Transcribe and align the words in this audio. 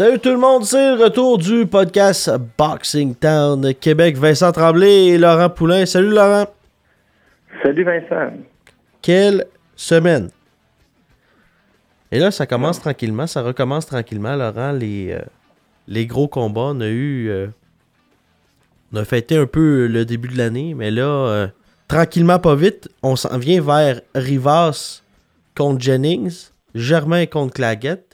Salut 0.00 0.18
tout 0.18 0.30
le 0.30 0.38
monde, 0.38 0.64
c'est 0.64 0.96
le 0.96 1.04
retour 1.04 1.36
du 1.36 1.66
podcast 1.66 2.30
Boxing 2.56 3.14
Town 3.14 3.74
Québec. 3.74 4.16
Vincent 4.16 4.50
Tremblay 4.50 5.08
et 5.08 5.18
Laurent 5.18 5.50
Poulain. 5.50 5.84
Salut 5.84 6.08
Laurent. 6.08 6.46
Salut 7.62 7.84
Vincent. 7.84 8.32
Quelle 9.02 9.44
semaine. 9.76 10.30
Et 12.10 12.18
là, 12.18 12.30
ça 12.30 12.46
commence 12.46 12.80
tranquillement, 12.80 13.26
ça 13.26 13.42
recommence 13.42 13.84
tranquillement, 13.84 14.36
Laurent. 14.36 14.72
Les, 14.72 15.12
euh, 15.12 15.20
les 15.86 16.06
gros 16.06 16.28
combats, 16.28 16.70
on 16.72 16.80
a 16.80 16.88
eu. 16.88 17.28
euh, 17.28 17.48
on 18.94 18.96
a 18.96 19.04
fêté 19.04 19.36
un 19.36 19.44
peu 19.44 19.86
le 19.86 20.06
début 20.06 20.28
de 20.28 20.38
l'année, 20.38 20.72
mais 20.72 20.90
là, 20.90 21.02
euh, 21.02 21.46
tranquillement, 21.88 22.38
pas 22.38 22.54
vite, 22.54 22.88
on 23.02 23.16
s'en 23.16 23.36
vient 23.36 23.60
vers 23.60 24.00
Rivas 24.14 25.02
contre 25.54 25.78
Jennings, 25.78 26.48
Germain 26.74 27.26
contre 27.26 27.52
Claggett. 27.52 28.09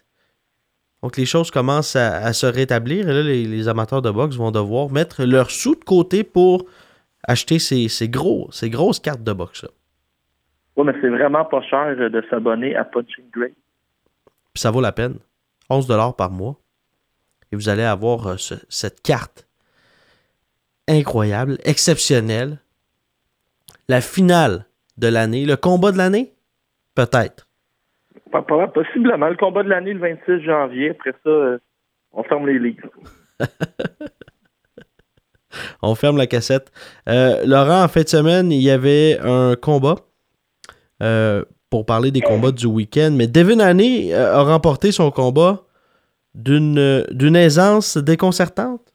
Donc 1.07 1.17
les 1.19 1.25
choses 1.25 1.53
commencent 1.53 1.95
à, 1.95 2.17
à 2.17 2.33
se 2.33 2.47
rétablir 2.47 3.09
et 3.09 3.13
là, 3.15 3.23
les, 3.23 3.45
les 3.45 3.69
amateurs 3.69 4.03
de 4.03 4.11
boxe 4.11 4.35
vont 4.35 4.51
devoir 4.51 4.91
mettre 4.91 5.23
leurs 5.23 5.53
sous 5.53 5.77
de 5.77 5.85
côté 5.85 6.25
pour 6.25 6.67
acheter 7.23 7.61
ces, 7.61 7.87
ces 7.87 8.09
gros, 8.09 8.49
ces 8.51 8.71
grosses 8.71 8.99
cartes 8.99 9.23
de 9.23 9.33
boxe-là. 9.33 9.69
Oui, 10.77 10.85
mais 10.85 10.95
c'est 11.01 11.09
vraiment 11.09 11.45
pas 11.45 11.63
cher 11.63 11.95
de 11.97 12.25
s'abonner 12.29 12.75
à 12.75 12.83
Punching 12.85 13.31
Great. 13.33 13.55
Puis 14.53 14.61
ça 14.61 14.73
vaut 14.73 14.81
la 14.81 14.91
peine. 14.91 15.21
11$ 15.71 16.17
par 16.17 16.33
mois. 16.33 16.57
Et 17.53 17.55
vous 17.55 17.69
allez 17.69 17.85
avoir 17.85 18.27
euh, 18.27 18.37
ce- 18.37 18.55
cette 18.69 19.01
carte 19.01 19.47
incroyable, 20.89 21.57
exceptionnelle. 21.63 22.59
La 23.89 24.01
finale 24.01 24.67
de 24.99 25.07
l'année, 25.07 25.47
le 25.47 25.57
combat 25.57 25.93
de 25.93 25.99
l'année, 25.99 26.35
peut-être. 26.97 27.46
Possiblement. 28.43 29.29
Le 29.29 29.37
combat 29.37 29.63
de 29.63 29.69
l'année, 29.69 29.93
le 29.93 30.01
26 30.01 30.43
janvier. 30.45 30.91
Après 30.91 31.13
ça, 31.25 31.31
euh, 31.31 31.59
on 32.13 32.23
ferme 32.23 32.47
les 32.47 32.59
livres. 32.59 32.89
On 35.83 35.95
ferme 35.95 36.19
la 36.19 36.27
cassette. 36.27 36.71
Euh, 37.09 37.43
Laurent, 37.47 37.85
en 37.85 37.89
fin 37.89 38.03
de 38.03 38.09
semaine, 38.09 38.53
il 38.53 38.61
y 38.61 38.71
avait 38.71 39.19
un 39.23 39.55
combat 39.55 39.95
euh, 41.03 41.43
pour 41.71 41.87
parler 41.87 42.11
des 42.11 42.21
combats 42.21 42.53
du 42.53 42.67
week-end. 42.67 43.15
Mais 43.17 43.27
Devin 43.27 43.61
Haney 43.61 44.13
a 44.13 44.43
remporté 44.43 44.93
son 44.93 45.11
combat 45.11 45.63
d'une 46.35 47.05
d'une 47.11 47.37
aisance 47.37 47.97
déconcertante. 47.97 48.93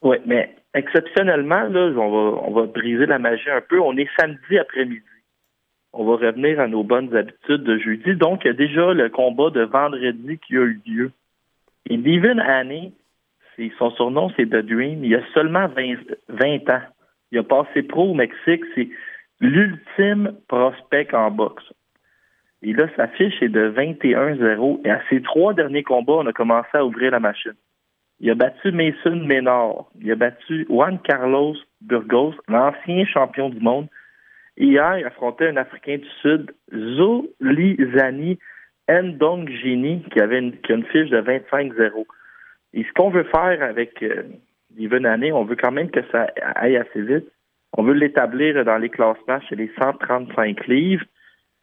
Oui, 0.00 0.16
mais 0.24 0.56
exceptionnellement, 0.72 1.64
là, 1.68 1.92
on 1.96 2.10
va, 2.10 2.40
on 2.42 2.52
va 2.52 2.66
briser 2.66 3.04
la 3.04 3.18
magie 3.18 3.50
un 3.50 3.60
peu. 3.60 3.78
On 3.80 3.96
est 3.96 4.08
samedi 4.18 4.58
après-midi. 4.58 5.02
On 5.92 6.04
va 6.04 6.12
revenir 6.12 6.60
à 6.60 6.68
nos 6.68 6.84
bonnes 6.84 7.14
habitudes 7.16 7.62
de 7.62 7.78
jeudi. 7.78 8.14
Donc, 8.16 8.44
il 8.44 8.48
y 8.48 8.50
a 8.50 8.54
déjà 8.54 8.92
le 8.92 9.08
combat 9.08 9.50
de 9.50 9.62
vendredi 9.62 10.38
qui 10.46 10.56
a 10.56 10.62
eu 10.62 10.80
lieu. 10.86 11.10
Et 11.88 11.96
Devin 11.96 12.38
Haney, 12.38 12.92
son 13.78 13.90
surnom, 13.92 14.30
c'est 14.36 14.46
The 14.46 14.64
Dream. 14.64 15.04
Il 15.04 15.14
a 15.14 15.22
seulement 15.32 15.68
20, 15.68 15.96
20 16.28 16.70
ans. 16.70 16.82
Il 17.32 17.38
a 17.38 17.42
passé 17.42 17.82
pro 17.82 18.10
au 18.10 18.14
Mexique. 18.14 18.62
C'est 18.74 18.88
l'ultime 19.40 20.34
prospect 20.48 21.14
en 21.14 21.30
boxe. 21.30 21.64
Et 22.62 22.72
là, 22.72 22.88
sa 22.96 23.08
fiche 23.08 23.42
est 23.42 23.48
de 23.48 23.70
21-0. 23.70 24.80
Et 24.84 24.90
à 24.90 25.00
ses 25.08 25.22
trois 25.22 25.54
derniers 25.54 25.82
combats, 25.82 26.14
on 26.14 26.26
a 26.26 26.32
commencé 26.32 26.68
à 26.74 26.84
ouvrir 26.84 27.12
la 27.12 27.20
machine. 27.20 27.54
Il 28.20 28.30
a 28.30 28.34
battu 28.34 28.72
Mason 28.72 29.16
Ménard. 29.16 29.84
Il 30.00 30.10
a 30.10 30.16
battu 30.16 30.66
Juan 30.68 30.98
Carlos 31.00 31.54
Burgos, 31.82 32.34
l'ancien 32.48 33.04
champion 33.04 33.50
du 33.50 33.60
monde. 33.60 33.88
Hier, 34.56 34.98
il 34.98 35.04
affrontait 35.04 35.48
un 35.48 35.56
Africain 35.56 35.98
du 35.98 36.08
Sud, 36.22 36.52
Zolizani 36.72 38.38
Ndongini, 38.88 40.02
qui 40.12 40.20
avait 40.20 40.38
une, 40.38 40.56
qui 40.60 40.72
a 40.72 40.76
une 40.76 40.84
fiche 40.86 41.10
de 41.10 41.20
25-0. 41.20 42.06
Et 42.74 42.84
ce 42.84 42.92
qu'on 42.92 43.10
veut 43.10 43.24
faire 43.24 43.62
avec 43.62 44.02
euh, 44.02 44.22
Haney, 45.04 45.32
on 45.32 45.44
veut 45.44 45.56
quand 45.56 45.72
même 45.72 45.90
que 45.90 46.00
ça 46.12 46.26
aille 46.54 46.76
assez 46.76 47.02
vite. 47.02 47.26
On 47.76 47.82
veut 47.82 47.94
l'établir 47.94 48.64
dans 48.64 48.78
les 48.78 48.88
classements 48.88 49.40
chez 49.48 49.56
les 49.56 49.70
135 49.80 50.66
livres. 50.68 51.04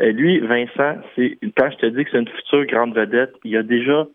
Euh, 0.01 0.11
lui, 0.11 0.39
Vincent, 0.39 0.97
c'est 1.15 1.37
quand 1.57 1.71
je 1.71 1.77
te 1.77 1.85
dis 1.87 2.03
que 2.05 2.11
c'est 2.11 2.19
une 2.19 2.27
future 2.27 2.65
grande 2.65 2.95
vedette, 2.95 3.33
il 3.43 3.55
a 3.57 3.63
déjà 3.63 4.05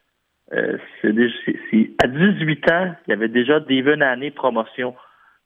euh, 0.55 0.79
déjà- 1.05 1.35
c'est- 1.71 1.91
à 2.03 2.07
18 2.07 2.71
ans, 2.71 2.95
il 3.07 3.11
y 3.11 3.13
avait 3.13 3.29
déjà 3.29 3.61
Devin 3.61 4.01
Haney 4.01 4.31
promotion. 4.31 4.95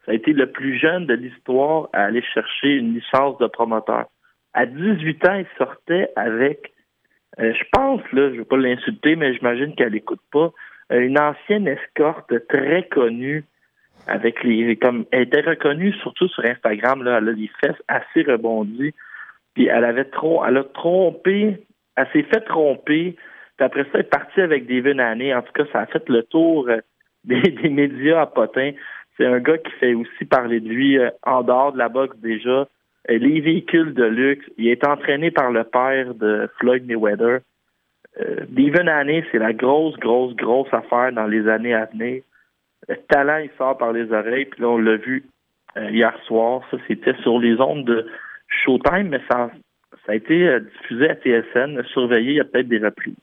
Ça 0.05 0.13
a 0.13 0.15
été 0.15 0.33
le 0.33 0.51
plus 0.51 0.79
jeune 0.79 1.07
de 1.07 1.15
l'histoire 1.15 1.89
à 1.93 2.05
aller 2.05 2.23
chercher 2.23 2.77
une 2.77 2.95
licence 2.95 3.39
de 3.39 3.47
promoteur. 3.47 4.07
À 4.55 4.67
18 4.67 5.29
ans, 5.29 5.35
il 5.35 5.47
sortait 5.57 6.11
avec, 6.17 6.73
euh, 7.41 7.53
je 7.55 7.65
pense, 7.73 8.01
là, 8.13 8.29
je 8.29 8.35
ne 8.35 8.39
veux 8.39 8.45
pas 8.45 8.57
l'insulter, 8.57 9.17
mais 9.17 9.35
j'imagine 9.35 9.75
qu'elle 9.75 9.93
n'écoute 9.93 10.21
pas, 10.33 10.51
une 10.91 11.19
ancienne 11.19 11.69
escorte 11.69 12.47
très 12.49 12.87
connue 12.89 13.45
avec 14.07 14.43
les 14.43 14.77
comme 14.77 15.07
elle 15.13 15.23
était 15.23 15.41
reconnue 15.41 15.93
surtout 15.95 16.29
sur 16.29 16.45
Instagram, 16.45 17.05
là, 17.05 17.19
elle 17.19 17.29
a 17.29 17.33
des 17.33 17.51
fesses 17.63 17.83
assez 17.89 18.23
rebondies. 18.23 18.93
Puis 19.55 19.67
elle 19.67 19.85
avait 19.85 20.07
trop 20.07 20.45
elle 20.45 20.57
a 20.57 20.65
trompé, 20.65 21.65
elle 21.97 22.09
s'est 22.13 22.25
fait 22.25 22.41
tromper 22.41 23.17
puis 23.57 23.67
après 23.67 23.85
ça, 23.85 23.91
elle 23.95 24.01
est 24.01 24.05
partie 24.05 24.41
avec 24.41 24.67
Devin 24.67 24.99
Haney. 24.99 25.35
En 25.35 25.43
tout 25.43 25.53
cas, 25.53 25.65
ça 25.73 25.81
a 25.81 25.87
fait 25.87 26.09
le 26.09 26.23
tour 26.25 26.69
euh, 26.69 26.79
des, 27.25 27.41
des 27.41 27.69
médias 27.69 28.23
à 28.23 28.27
Potin. 28.27 28.73
C'est 29.17 29.27
un 29.27 29.41
gars 29.41 29.59
qui 29.59 29.73
fait 29.73 29.95
aussi 29.95 30.25
parler 30.25 30.61
de 30.61 30.69
lui 30.69 30.99
euh, 30.99 31.11
en 31.23 31.43
dehors 31.43 31.73
de 31.73 31.79
la 31.79 31.89
boxe 31.89 32.17
déjà. 32.19 32.67
Euh, 33.11 33.19
les 33.19 33.41
véhicules 33.41 33.95
de 33.95 34.05
luxe. 34.05 34.47
Il 34.59 34.69
est 34.69 34.87
entraîné 34.87 35.31
par 35.31 35.51
le 35.51 35.65
père 35.65 36.15
de 36.15 36.49
Floyd 36.59 36.87
Mayweather. 36.87 37.41
Euh, 38.21 38.45
Devin 38.49 39.23
c'est 39.31 39.39
la 39.39 39.53
grosse, 39.53 39.97
grosse, 39.97 40.35
grosse 40.37 40.73
affaire 40.73 41.13
dans 41.13 41.27
les 41.27 41.49
années 41.49 41.75
à 41.75 41.87
venir. 41.87 42.23
Le 42.89 42.97
talent, 43.09 43.39
il 43.39 43.51
sort 43.57 43.79
par 43.79 43.93
les 43.93 44.11
oreilles. 44.13 44.45
Puis 44.47 44.61
là, 44.61 44.69
on 44.69 44.79
l'a 44.79 44.97
vu 44.97 45.25
euh, 45.77 45.91
hier 45.91 46.15
soir. 46.27 46.63
Ça, 46.71 46.77
c'était 46.87 47.15
sur 47.23 47.39
les 47.39 47.61
ondes 47.61 47.85
de 47.85 48.07
Showtime, 48.65 49.09
mais 49.09 49.21
ça, 49.31 49.51
ça 50.05 50.13
a 50.13 50.15
été 50.15 50.61
diffusé 50.61 51.09
à 51.09 51.15
TSN. 51.15 51.83
Surveillé, 51.93 52.33
il 52.33 52.37
y 52.37 52.41
a 52.41 52.45
peut-être 52.45 52.69
des 52.69 52.79
reprises. 52.79 53.15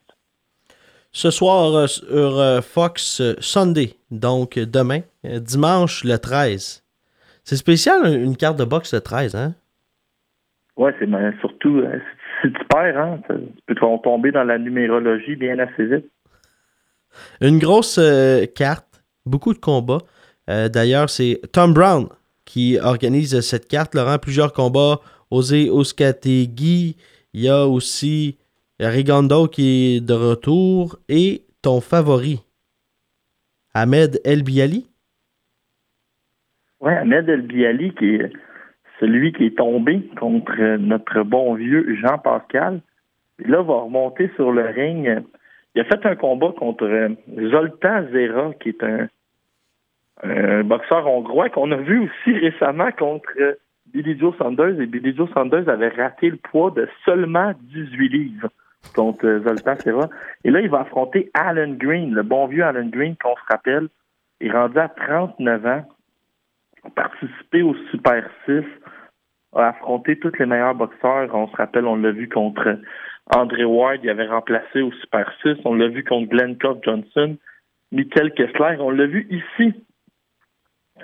Ce 1.12 1.32
soir 1.32 1.88
sur 1.90 2.64
Fox 2.64 3.22
Sunday, 3.40 3.94
donc 4.12 4.60
demain, 4.60 5.02
dimanche 5.24 6.04
le 6.04 6.18
13. 6.18 6.84
C'est 7.44 7.56
spécial 7.56 8.06
une 8.06 8.38
carte 8.38 8.58
de 8.58 8.66
boxe 8.66 8.94
le 8.94 9.02
13, 9.02 9.36
hein? 9.36 9.56
Ouais, 10.78 10.96
c'est 10.98 11.10
surtout 11.42 11.80
euh, 11.80 12.00
si 12.42 12.54
tu 12.54 12.66
perds, 12.70 12.98
hein, 12.98 13.20
tu 13.28 13.36
peux 13.68 13.76
tomber 13.76 14.32
dans 14.32 14.44
la 14.44 14.58
numérologie 14.58 15.36
bien 15.36 15.60
assez 15.60 15.86
vite. 15.86 16.06
Une 17.42 17.60
grosse 17.60 17.98
euh, 17.98 18.46
carte, 18.46 19.04
beaucoup 19.26 19.54
de 19.54 19.60
combats. 19.60 20.00
Euh, 20.50 20.70
D'ailleurs, 20.70 21.10
c'est 21.10 21.42
Tom 21.52 21.74
Brown 21.74 22.08
qui 22.46 22.78
organise 22.80 23.40
cette 23.42 23.68
carte. 23.68 23.94
Laurent, 23.94 24.18
plusieurs 24.20 24.54
combats. 24.54 25.00
Osé 25.32 25.70
Oskategui. 25.70 26.98
Il 27.34 27.42
y 27.42 27.50
a 27.50 27.68
aussi 27.68 28.38
Rigondo 28.80 29.48
qui 29.48 29.96
est 29.96 30.02
de 30.02 30.14
retour. 30.14 30.98
Et 31.10 31.44
ton 31.62 31.82
favori, 31.82 32.42
Ahmed 33.74 34.20
El 34.24 34.44
Biali. 34.44 34.89
Ouais, 36.82 36.96
Ahmed 36.96 37.28
El 37.28 37.42
Biali, 37.42 37.94
qui 37.94 38.16
est 38.16 38.32
celui 39.00 39.34
qui 39.34 39.46
est 39.46 39.58
tombé 39.58 40.02
contre 40.18 40.78
notre 40.78 41.24
bon 41.24 41.54
vieux 41.56 41.96
Jean 41.96 42.18
Pascal. 42.18 42.82
Et 43.44 43.48
là, 43.48 43.62
va 43.62 43.82
remonter 43.82 44.30
sur 44.36 44.52
le 44.52 44.66
ring. 44.66 45.24
Il 45.76 45.82
a 45.82 45.84
fait 45.86 46.06
un 46.06 46.16
combat 46.16 46.54
contre 46.58 46.88
Zoltan 47.52 48.06
Zera, 48.12 48.54
qui 48.62 48.70
est 48.70 48.84
un, 48.84 49.08
boxeur 50.64 51.08
hongrois 51.08 51.50
qu'on 51.50 51.72
a 51.72 51.78
vu 51.78 52.00
aussi 52.00 52.38
récemment 52.38 52.92
contre 52.92 53.58
Billy 53.94 54.18
Joe 54.20 54.36
Saunders. 54.38 54.80
Et 54.82 54.86
Billy 54.86 55.16
Joe 55.16 55.30
Saunders 55.34 55.70
avait 55.70 55.90
raté 55.90 56.30
le 56.30 56.38
poids 56.38 56.72
de 56.72 56.88
seulement 57.06 57.54
18 57.62 58.10
livres 58.10 58.50
contre 58.96 59.42
Zoltan 59.46 59.76
Zera. 59.84 60.10
Et 60.44 60.52
là, 60.52 60.62
il 60.62 60.70
va 60.70 60.82
affronter 60.82 61.30
Alan 61.34 61.72
Green, 61.72 62.14
le 62.14 62.24
bon 62.24 62.48
vieux 62.48 62.64
Alan 62.64 62.88
Green 62.88 63.16
qu'on 63.22 63.36
se 63.36 63.42
rappelle. 63.50 63.88
Il 64.42 64.48
est 64.48 64.52
rendu 64.52 64.80
à 64.80 64.90
39 64.90 65.66
ans, 65.66 65.86
a 66.84 66.90
participé 66.90 67.62
au 67.62 67.76
Super 67.92 68.30
6, 68.46 68.64
a 69.56 69.70
affronté 69.70 70.18
tous 70.20 70.32
les 70.40 70.46
meilleurs 70.46 70.76
boxeurs. 70.76 71.34
On 71.34 71.48
se 71.48 71.56
rappelle, 71.56 71.86
on 71.86 71.96
l'a 71.96 72.12
vu 72.12 72.30
contre 72.30 72.80
André 73.34 73.64
Ward, 73.64 74.00
il 74.04 74.10
avait 74.10 74.28
remplacé 74.28 74.82
au 74.82 74.92
Super 74.92 75.32
6. 75.42 75.58
On 75.66 75.76
l'a 75.76 75.88
vu 75.88 76.04
contre 76.04 76.30
Glenn 76.30 76.58
Cobb 76.58 76.80
Johnson, 76.84 77.38
Michael 77.92 78.34
Kessler. 78.34 78.78
On 78.80 78.92
l'a 78.92 79.06
vu 79.06 79.28
ici 79.30 79.74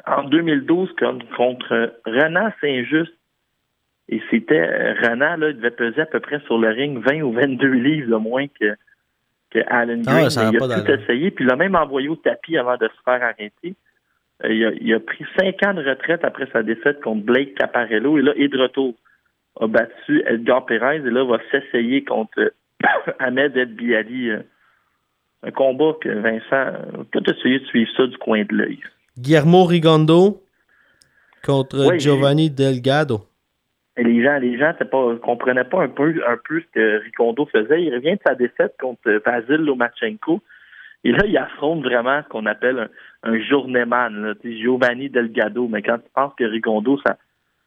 en 0.06 0.24
2012 0.24 0.94
contre 1.38 2.00
Renan 2.06 2.52
Saint-Just. 2.62 3.14
Et 4.08 4.22
c'était 4.30 4.94
Renan, 4.94 5.38
là, 5.38 5.50
il 5.50 5.58
devait 5.58 5.72
peser 5.72 6.02
à 6.02 6.06
peu 6.06 6.20
près 6.20 6.40
sur 6.42 6.60
le 6.60 6.70
ring 6.70 7.04
20 7.04 7.22
ou 7.22 7.32
22 7.32 7.68
livres 7.72 8.12
de 8.12 8.16
moins 8.18 8.46
que, 8.48 8.76
que 9.50 9.60
Alan 9.68 10.02
ah 10.06 10.28
Green. 10.28 10.52
il 10.54 10.72
a 10.72 10.82
tout 10.82 10.92
essayé, 10.92 11.32
puis 11.32 11.44
il 11.44 11.48
l'a 11.48 11.56
même 11.56 11.76
envoyé 11.76 12.08
au 12.08 12.16
tapis 12.16 12.56
avant 12.58 12.78
de 12.78 12.88
se 12.88 13.02
faire 13.04 13.24
arrêter. 13.24 13.76
Euh, 14.44 14.54
il 14.54 14.66
a, 14.66 14.72
il 14.80 14.94
a, 14.94 15.00
pris 15.00 15.26
cinq 15.40 15.66
ans 15.66 15.74
de 15.74 15.88
retraite 15.88 16.24
après 16.24 16.48
sa 16.52 16.64
défaite 16.64 17.02
contre 17.02 17.24
Blake 17.24 17.56
Caparello. 17.56 18.18
Et 18.18 18.22
là, 18.22 18.34
il 18.38 18.50
de 18.50 18.58
retour 18.58 18.96
a 19.60 19.68
battu 19.68 20.24
Edgar 20.28 20.66
Perez 20.66 20.98
et 20.98 21.10
là 21.10 21.24
va 21.24 21.40
s'essayer 21.52 22.04
contre 22.04 22.54
Ahmed 23.20 23.56
El 23.56 23.74
Biali. 23.76 24.30
Euh, 24.30 24.40
un 25.44 25.52
combat 25.52 25.94
que 26.02 26.10
Vincent 26.10 26.72
peut 27.12 27.22
essayer 27.28 27.60
de 27.60 27.66
suivre 27.66 27.92
ça 27.96 28.08
du 28.08 28.18
coin 28.18 28.44
de 28.44 28.56
l'œil. 28.56 28.80
Guillermo 29.18 29.64
Rigondo 29.66 30.42
contre 31.44 32.00
Giovanni 32.00 32.50
Delgado. 32.50 33.22
Et 33.96 34.04
les 34.04 34.24
gens, 34.24 34.38
les 34.40 34.58
gens 34.58 34.74
pas, 34.92 35.16
comprenaient 35.18 35.64
pas 35.64 35.84
un 35.84 35.88
peu, 35.88 36.16
un 36.28 36.38
peu 36.38 36.62
ce 36.62 36.66
que 36.74 37.04
Rigondo 37.04 37.46
faisait. 37.46 37.84
Il 37.84 37.94
revient 37.94 38.14
de 38.14 38.20
sa 38.26 38.34
défaite 38.34 38.76
contre 38.80 39.22
Vasil 39.24 39.58
Lomachenko. 39.58 40.42
Et 41.06 41.12
là, 41.12 41.26
il 41.26 41.38
affronte 41.38 41.84
vraiment 41.84 42.22
ce 42.24 42.30
qu'on 42.30 42.46
appelle 42.46 42.90
un, 43.24 43.32
un 43.32 43.40
Giovanni 43.40 45.10
Delgado. 45.10 45.68
Mais 45.68 45.82
quand 45.82 46.00
tu 46.00 46.10
penses 46.14 46.34
que 46.38 46.44
Rigondo, 46.44 47.00
ça, 47.06 47.18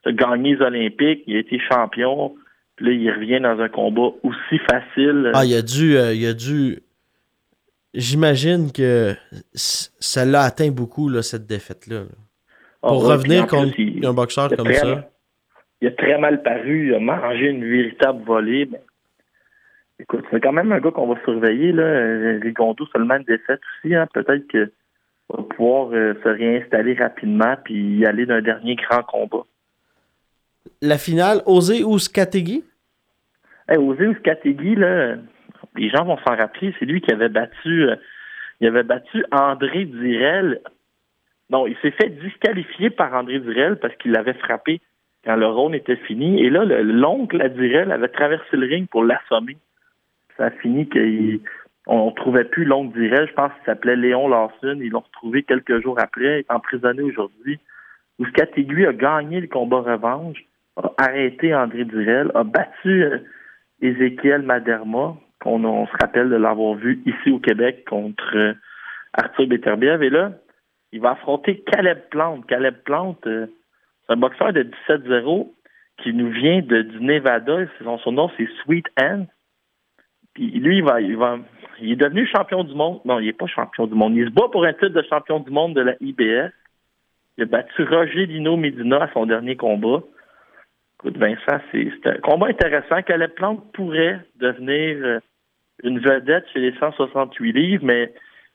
a 0.04 0.12
gagné 0.12 0.56
les 0.56 0.60
Olympiques, 0.60 1.22
il 1.26 1.36
a 1.36 1.38
été 1.38 1.58
champion, 1.60 2.34
puis 2.76 2.86
là, 2.86 2.92
il 2.92 3.10
revient 3.10 3.40
dans 3.40 3.60
un 3.60 3.68
combat 3.68 4.10
aussi 4.22 4.58
facile. 4.70 5.30
Ah, 5.34 5.44
il 5.44 5.54
a 5.54 5.62
dû, 5.62 5.96
euh, 5.96 6.12
il 6.14 6.26
a 6.26 6.34
dû 6.34 6.80
j'imagine 7.94 8.72
que 8.72 9.14
ça 9.54 10.24
l'a 10.24 10.42
atteint 10.42 10.70
beaucoup, 10.70 11.08
là, 11.08 11.22
cette 11.22 11.46
défaite-là. 11.46 12.02
Ah 12.82 12.88
Pour 12.88 13.06
revenir 13.06 13.46
contre 13.46 13.74
un 14.04 14.12
boxeur 14.12 14.50
comme 14.56 14.72
ça. 14.72 15.08
il 15.80 15.88
a 15.88 15.90
très 15.92 16.18
mal 16.18 16.42
paru, 16.42 16.88
il 16.88 16.94
a 16.94 17.00
mangé 17.00 17.46
une 17.46 17.68
véritable 17.68 18.22
volée. 18.24 18.68
Écoute, 20.00 20.24
c'est 20.30 20.40
quand 20.40 20.52
même 20.52 20.72
un 20.72 20.80
gars 20.80 20.90
qu'on 20.90 21.12
va 21.12 21.20
surveiller. 21.24 21.72
Là. 21.72 22.38
Rigondo 22.40 22.86
seulement 22.86 23.16
une 23.16 23.24
défaite 23.24 23.60
aussi. 23.84 23.94
Hein. 23.94 24.06
Peut-être 24.12 24.46
qu'il 24.48 24.70
va 25.30 25.42
pouvoir 25.42 25.90
euh, 25.92 26.14
se 26.22 26.28
réinstaller 26.28 26.94
rapidement 26.94 27.56
puis 27.64 27.98
y 27.98 28.06
aller 28.06 28.26
d'un 28.26 28.42
dernier 28.42 28.76
grand 28.76 29.02
combat. 29.02 29.44
La 30.82 30.98
finale, 30.98 31.42
Osé 31.46 31.82
ou 31.84 31.98
Skategui? 31.98 32.64
Hey, 33.68 33.78
Osé 33.78 34.06
ou 34.06 34.14
Skategui, 34.14 34.76
là, 34.76 35.16
les 35.76 35.90
gens 35.90 36.04
vont 36.04 36.18
s'en 36.18 36.36
rappeler, 36.36 36.74
c'est 36.78 36.84
lui 36.84 37.00
qui 37.00 37.12
avait 37.12 37.28
battu, 37.28 37.88
euh, 37.88 37.96
il 38.60 38.68
avait 38.68 38.82
battu 38.82 39.24
André 39.32 39.84
Direl. 39.84 40.60
Non, 41.50 41.66
il 41.66 41.76
s'est 41.82 41.92
fait 41.92 42.10
disqualifier 42.10 42.90
par 42.90 43.14
André 43.14 43.40
Direl 43.40 43.76
parce 43.76 43.94
qu'il 43.96 44.12
l'avait 44.12 44.34
frappé 44.34 44.80
quand 45.24 45.36
le 45.36 45.46
round 45.46 45.74
était 45.74 45.96
fini. 45.96 46.44
Et 46.44 46.50
là, 46.50 46.64
l'oncle 46.64 47.40
à 47.40 47.48
Direl 47.48 47.90
avait 47.90 48.08
traversé 48.08 48.56
le 48.56 48.66
ring 48.66 48.88
pour 48.88 49.02
l'assommer. 49.04 49.56
Ça 50.38 50.46
a 50.46 50.50
fini 50.50 50.88
qu'on 50.88 52.06
ne 52.06 52.14
trouvait 52.14 52.44
plus 52.44 52.64
l'oncle 52.64 52.96
Direl. 52.98 53.28
Je 53.28 53.34
pense 53.34 53.52
qu'il 53.52 53.64
s'appelait 53.66 53.96
Léon 53.96 54.28
Larson. 54.28 54.78
Ils 54.80 54.90
l'ont 54.90 55.00
retrouvé 55.00 55.42
quelques 55.42 55.82
jours 55.82 55.98
après, 56.00 56.46
emprisonné 56.48 57.02
aujourd'hui. 57.02 57.58
Ouscategui 58.18 58.86
a 58.86 58.92
gagné 58.92 59.40
le 59.40 59.48
combat 59.48 59.80
revanche, 59.80 60.38
a 60.76 60.92
arrêté 60.98 61.54
André 61.54 61.84
Direl, 61.84 62.30
a 62.34 62.44
battu 62.44 63.04
euh, 63.04 63.18
Ézéchiel 63.80 64.42
Maderma, 64.42 65.16
qu'on 65.40 65.86
se 65.86 65.96
rappelle 66.00 66.30
de 66.30 66.36
l'avoir 66.36 66.74
vu 66.74 67.02
ici 67.06 67.30
au 67.30 67.38
Québec 67.38 67.84
contre 67.88 68.36
euh, 68.36 68.54
Arthur 69.12 69.46
Beterbiev. 69.46 70.02
Et 70.02 70.10
là, 70.10 70.32
il 70.92 71.00
va 71.00 71.12
affronter 71.12 71.60
Caleb 71.60 71.98
Plante. 72.10 72.46
Caleb 72.46 72.76
Plante, 72.84 73.26
euh, 73.26 73.46
c'est 74.06 74.14
un 74.14 74.16
boxeur 74.16 74.52
de 74.52 74.68
17-0 74.88 75.52
qui 76.02 76.12
nous 76.12 76.30
vient 76.30 76.60
du 76.60 77.00
Nevada. 77.00 77.66
Son, 77.82 77.98
son 77.98 78.12
nom, 78.12 78.30
c'est 78.36 78.48
Sweet 78.62 78.86
Anne. 78.96 79.26
Puis 80.34 80.50
lui, 80.50 80.78
il 80.78 80.84
va, 80.84 81.00
il 81.80 81.92
est 81.92 81.96
devenu 81.96 82.26
champion 82.26 82.64
du 82.64 82.74
monde. 82.74 83.00
Non, 83.04 83.18
il 83.18 83.26
n'est 83.26 83.32
pas 83.32 83.46
champion 83.46 83.86
du 83.86 83.94
monde. 83.94 84.14
Il 84.16 84.26
se 84.26 84.32
bat 84.32 84.48
pour 84.50 84.64
un 84.64 84.72
titre 84.72 84.88
de 84.88 85.02
champion 85.02 85.40
du 85.40 85.50
monde 85.50 85.74
de 85.74 85.80
la 85.80 85.94
IBS. 86.00 86.52
Il 87.36 87.44
a 87.44 87.46
battu 87.46 87.84
Roger 87.84 88.26
Lino 88.26 88.56
Medina 88.56 89.04
à 89.04 89.12
son 89.12 89.26
dernier 89.26 89.56
combat. 89.56 90.02
Écoute, 90.98 91.16
Vincent, 91.16 91.60
c'est 91.70 92.06
un 92.06 92.18
combat 92.18 92.48
intéressant. 92.48 93.02
Caleb 93.02 93.30
Plante 93.34 93.72
pourrait 93.72 94.20
devenir 94.36 94.96
euh, 95.04 95.20
une 95.84 96.00
vedette 96.00 96.46
chez 96.52 96.58
les 96.58 96.74
168 96.78 97.52
livres, 97.52 97.84
mais 97.84 98.12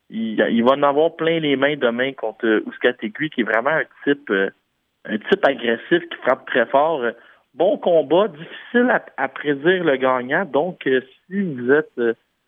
il, 0.09 0.63
va 0.63 0.71
en 0.71 0.83
avoir 0.83 1.15
plein 1.15 1.39
les 1.39 1.55
mains 1.55 1.77
demain 1.77 2.11
contre 2.11 2.45
euh, 2.45 2.63
Ouskategui, 2.65 3.29
qui 3.29 3.41
est 3.41 3.45
vraiment 3.45 3.69
un 3.69 3.85
type 4.03 4.29
euh, 4.29 4.49
un 5.05 5.17
type 5.17 5.45
agressif 5.45 6.01
qui 6.09 6.17
frappe 6.21 6.45
très 6.47 6.65
fort. 6.65 7.01
Bon 7.53 7.77
combat, 7.77 8.27
difficile 8.29 8.91
à, 9.17 9.27
prédire 9.29 9.83
le 9.83 9.97
gagnant. 9.97 10.45
Donc, 10.45 10.87
si 11.27 11.41
vous 11.41 11.71
êtes 11.71 12.01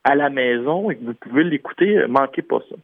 à 0.03 0.15
la 0.15 0.29
maison 0.29 0.89
et 0.89 0.95
que 0.95 1.03
vous 1.03 1.13
pouvez 1.13 1.43
l'écouter, 1.43 2.07
manquez 2.07 2.41
pas 2.41 2.59
ça. 2.69 2.75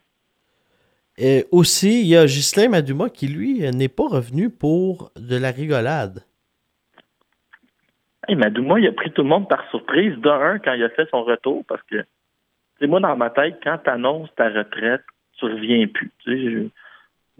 Et 1.18 1.46
aussi, 1.52 2.02
il 2.02 2.08
y 2.08 2.16
a 2.16 2.26
Ghislain 2.26 2.70
Maduma 2.70 3.10
qui, 3.10 3.28
lui, 3.28 3.62
n'est 3.72 3.90
pas 3.90 4.08
revenu 4.08 4.50
pour 4.50 5.12
de 5.16 5.36
la 5.36 5.52
rigolade. 5.52 6.24
Hey, 8.28 8.36
Madouma, 8.36 8.80
il 8.80 8.88
a 8.88 8.92
pris 8.92 9.12
tout 9.12 9.24
le 9.24 9.30
monde 9.30 9.50
par 9.50 9.68
surprise, 9.72 10.16
d'un, 10.18 10.60
quand 10.60 10.74
il 10.74 10.84
a 10.84 10.90
fait 10.90 11.10
son 11.10 11.24
retour, 11.24 11.64
parce 11.68 11.82
que, 11.84 12.04
c'est 12.80 12.88
moi, 12.88 13.00
dans 13.00 13.18
ma 13.18 13.32
tête, 13.32 13.60
quand 13.64 13.80
tu 13.84 13.90
annonces 13.90 14.30
ta 14.36 14.50
retraite, 14.50 15.02
tu 15.38 15.46
reviens 15.46 15.88
plus. 15.88 16.72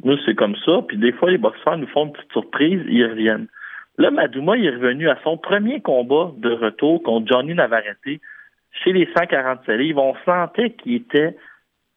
nous, 0.04 0.18
c'est 0.26 0.36
comme 0.36 0.56
ça. 0.66 0.82
Puis 0.88 0.98
des 0.98 1.12
fois, 1.12 1.30
les 1.30 1.38
boxeurs 1.38 1.78
nous 1.78 1.88
font 1.88 2.08
une 2.08 2.14
petite 2.14 2.32
surprise, 2.32 2.82
ils 2.88 3.06
reviennent. 3.06 3.48
Là, 4.02 4.10
Madouma, 4.10 4.58
est 4.58 4.72
revenu 4.72 5.10
à 5.10 5.18
son 5.24 5.38
premier 5.38 5.80
combat 5.80 6.32
de 6.38 6.50
retour 6.50 7.04
contre 7.04 7.28
Johnny 7.28 7.54
Navarrete 7.54 8.20
chez 8.84 8.94
les 8.94 9.08
147 9.16 9.78
livres. 9.78 10.02
On 10.02 10.16
sentait 10.26 10.72
qu'il 10.72 10.96
était 10.96 11.38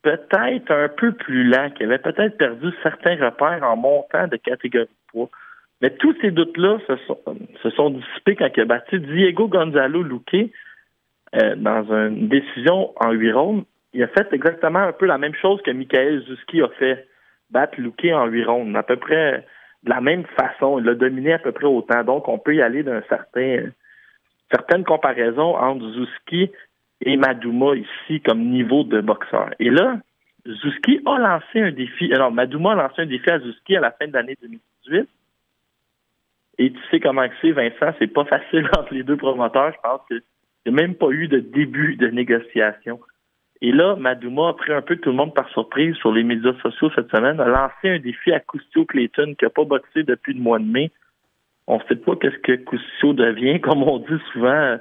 peut-être 0.03 0.71
un 0.71 0.89
peu 0.91 1.13
plus 1.13 1.45
lent, 1.45 1.71
qu'il 1.71 1.87
avait 1.87 1.97
peut-être 1.97 2.37
perdu 2.37 2.69
certains 2.83 3.17
repères 3.17 3.63
en 3.63 3.77
montant 3.77 4.29
de 4.29 4.37
catégorie 4.37 4.85
de 4.85 5.13
poids. 5.13 5.31
Mais 5.81 5.89
tous 5.97 6.15
ces 6.21 6.31
doutes-là 6.31 6.77
se 6.87 6.97
sont, 7.07 7.19
se 7.63 7.71
sont 7.71 7.89
dissipés 7.89 8.37
quand 8.37 8.51
il 8.55 8.61
a 8.61 8.67
battu 8.67 9.01
Diego 9.01 9.49
Gonzalo 9.49 10.03
Luque 10.03 10.51
euh, 11.37 11.57
dans 11.57 11.91
une 11.91 12.29
décision 12.29 12.93
en 13.01 13.13
huit 13.13 13.33
rondes. 13.33 13.65
Il 13.95 14.03
a 14.03 14.09
fait 14.09 14.31
exactement 14.35 14.81
un 14.81 14.93
peu 14.93 15.07
la 15.07 15.17
même 15.17 15.35
chose 15.37 15.63
que 15.63 15.71
Michael 15.71 16.21
Zuski 16.27 16.61
a 16.61 16.69
fait, 16.79 17.09
battre 17.49 17.81
Luque 17.81 18.13
en 18.13 18.27
huit 18.27 18.45
rondes, 18.45 18.77
à 18.77 18.83
peu 18.83 18.97
près 18.97 19.47
de 19.85 19.91
la 19.91 20.01
même 20.01 20.25
façon. 20.37 20.79
Il 20.79 20.85
l'a 20.85 20.95
dominé 20.95 21.35
à 21.35 21.39
peu 21.39 21.53
près 21.53 21.67
autant. 21.67 22.03
Donc, 22.05 22.29
on 22.29 22.39
peut 22.39 22.55
y 22.55 22.63
aller 22.63 22.83
d'un 22.83 23.03
certain 23.09 23.69
certaine 24.51 24.85
comparaison 24.85 25.57
entre 25.57 25.89
Zuski 25.93 26.51
et 27.01 27.17
Madouma 27.17 27.75
ici 27.77 28.21
comme 28.21 28.45
niveau 28.51 28.85
de 28.85 29.01
boxeur. 29.01 29.51
Et 29.59 29.71
là, 29.71 29.99
Zuski 30.47 31.01
a 31.07 31.19
lancé 31.19 31.61
un 31.61 31.73
défi. 31.73 32.13
Alors, 32.13 32.31
Madouma 32.31 32.73
a 32.73 32.75
lancé 32.75 33.03
un 33.03 33.07
défi 33.07 33.31
à 33.31 33.39
Zuski 33.39 33.77
à 33.77 33.81
la 33.81 33.91
fin 33.93 34.07
de 34.07 34.13
l'année 34.13 34.37
2018. 34.41 35.09
Et 36.59 36.73
tu 36.73 36.79
sais 36.91 37.01
comment 37.01 37.27
c'est, 37.41 37.51
Vincent, 37.51 37.95
c'est 37.99 38.07
pas 38.13 38.25
facile 38.25 38.69
entre 38.79 38.95
les 38.95 39.03
deux 39.03 39.17
promoteurs. 39.17 39.73
Je 39.73 39.81
pense 39.83 40.01
qu'il 40.07 40.23
n'y 40.67 40.73
a 40.73 40.83
même 40.83 40.95
pas 40.95 41.11
eu 41.11 41.29
de 41.29 41.41
début 41.41 41.97
de 41.97 42.09
négociation. 42.09 43.01
Et 43.61 43.73
là, 43.73 43.97
Madouma 43.97 44.49
a 44.49 44.53
pris 44.53 44.73
un 44.73 44.83
peu 44.83 44.97
tout 44.97 45.11
le 45.11 45.17
monde 45.17 45.35
par 45.35 45.49
surprise 45.51 45.95
sur 45.97 46.13
les 46.13 46.25
médias 46.25 46.55
sociaux 46.63 46.91
cette 46.95 47.11
semaine, 47.11 47.41
a 47.41 47.47
lancé 47.47 47.89
un 47.89 47.99
défi 47.99 48.33
à 48.33 48.41
Custio 48.41 48.85
Clayton 48.85 49.35
qui 49.39 49.45
n'a 49.45 49.51
pas 49.51 49.65
boxé 49.65 50.03
depuis 50.03 50.35
le 50.35 50.41
mois 50.41 50.59
de 50.59 50.65
mai. 50.65 50.91
On 51.67 51.79
ne 51.79 51.83
sait 51.89 51.97
pas 51.97 52.17
qu'est-ce 52.17 52.39
que 52.39 52.57
Custio 52.57 53.15
devient. 53.15 53.61
Comme 53.61 53.83
on 53.83 53.99
dit 53.99 54.21
souvent, 54.33 54.79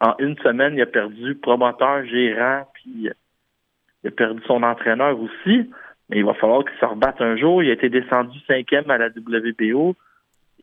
en 0.00 0.14
une 0.18 0.38
semaine, 0.38 0.74
il 0.74 0.82
a 0.82 0.86
perdu 0.86 1.34
promoteur, 1.34 2.04
gérant, 2.06 2.68
puis 2.74 3.10
il 4.04 4.08
a 4.08 4.10
perdu 4.10 4.40
son 4.46 4.62
entraîneur 4.62 5.18
aussi. 5.20 5.70
Mais 6.08 6.18
il 6.18 6.24
va 6.24 6.34
falloir 6.34 6.64
qu'il 6.64 6.78
se 6.78 6.84
rebatte 6.84 7.20
un 7.20 7.36
jour. 7.36 7.62
Il 7.62 7.70
a 7.70 7.72
été 7.72 7.88
descendu 7.88 8.38
cinquième 8.46 8.90
à 8.90 8.98
la 8.98 9.08
WBO. 9.08 9.96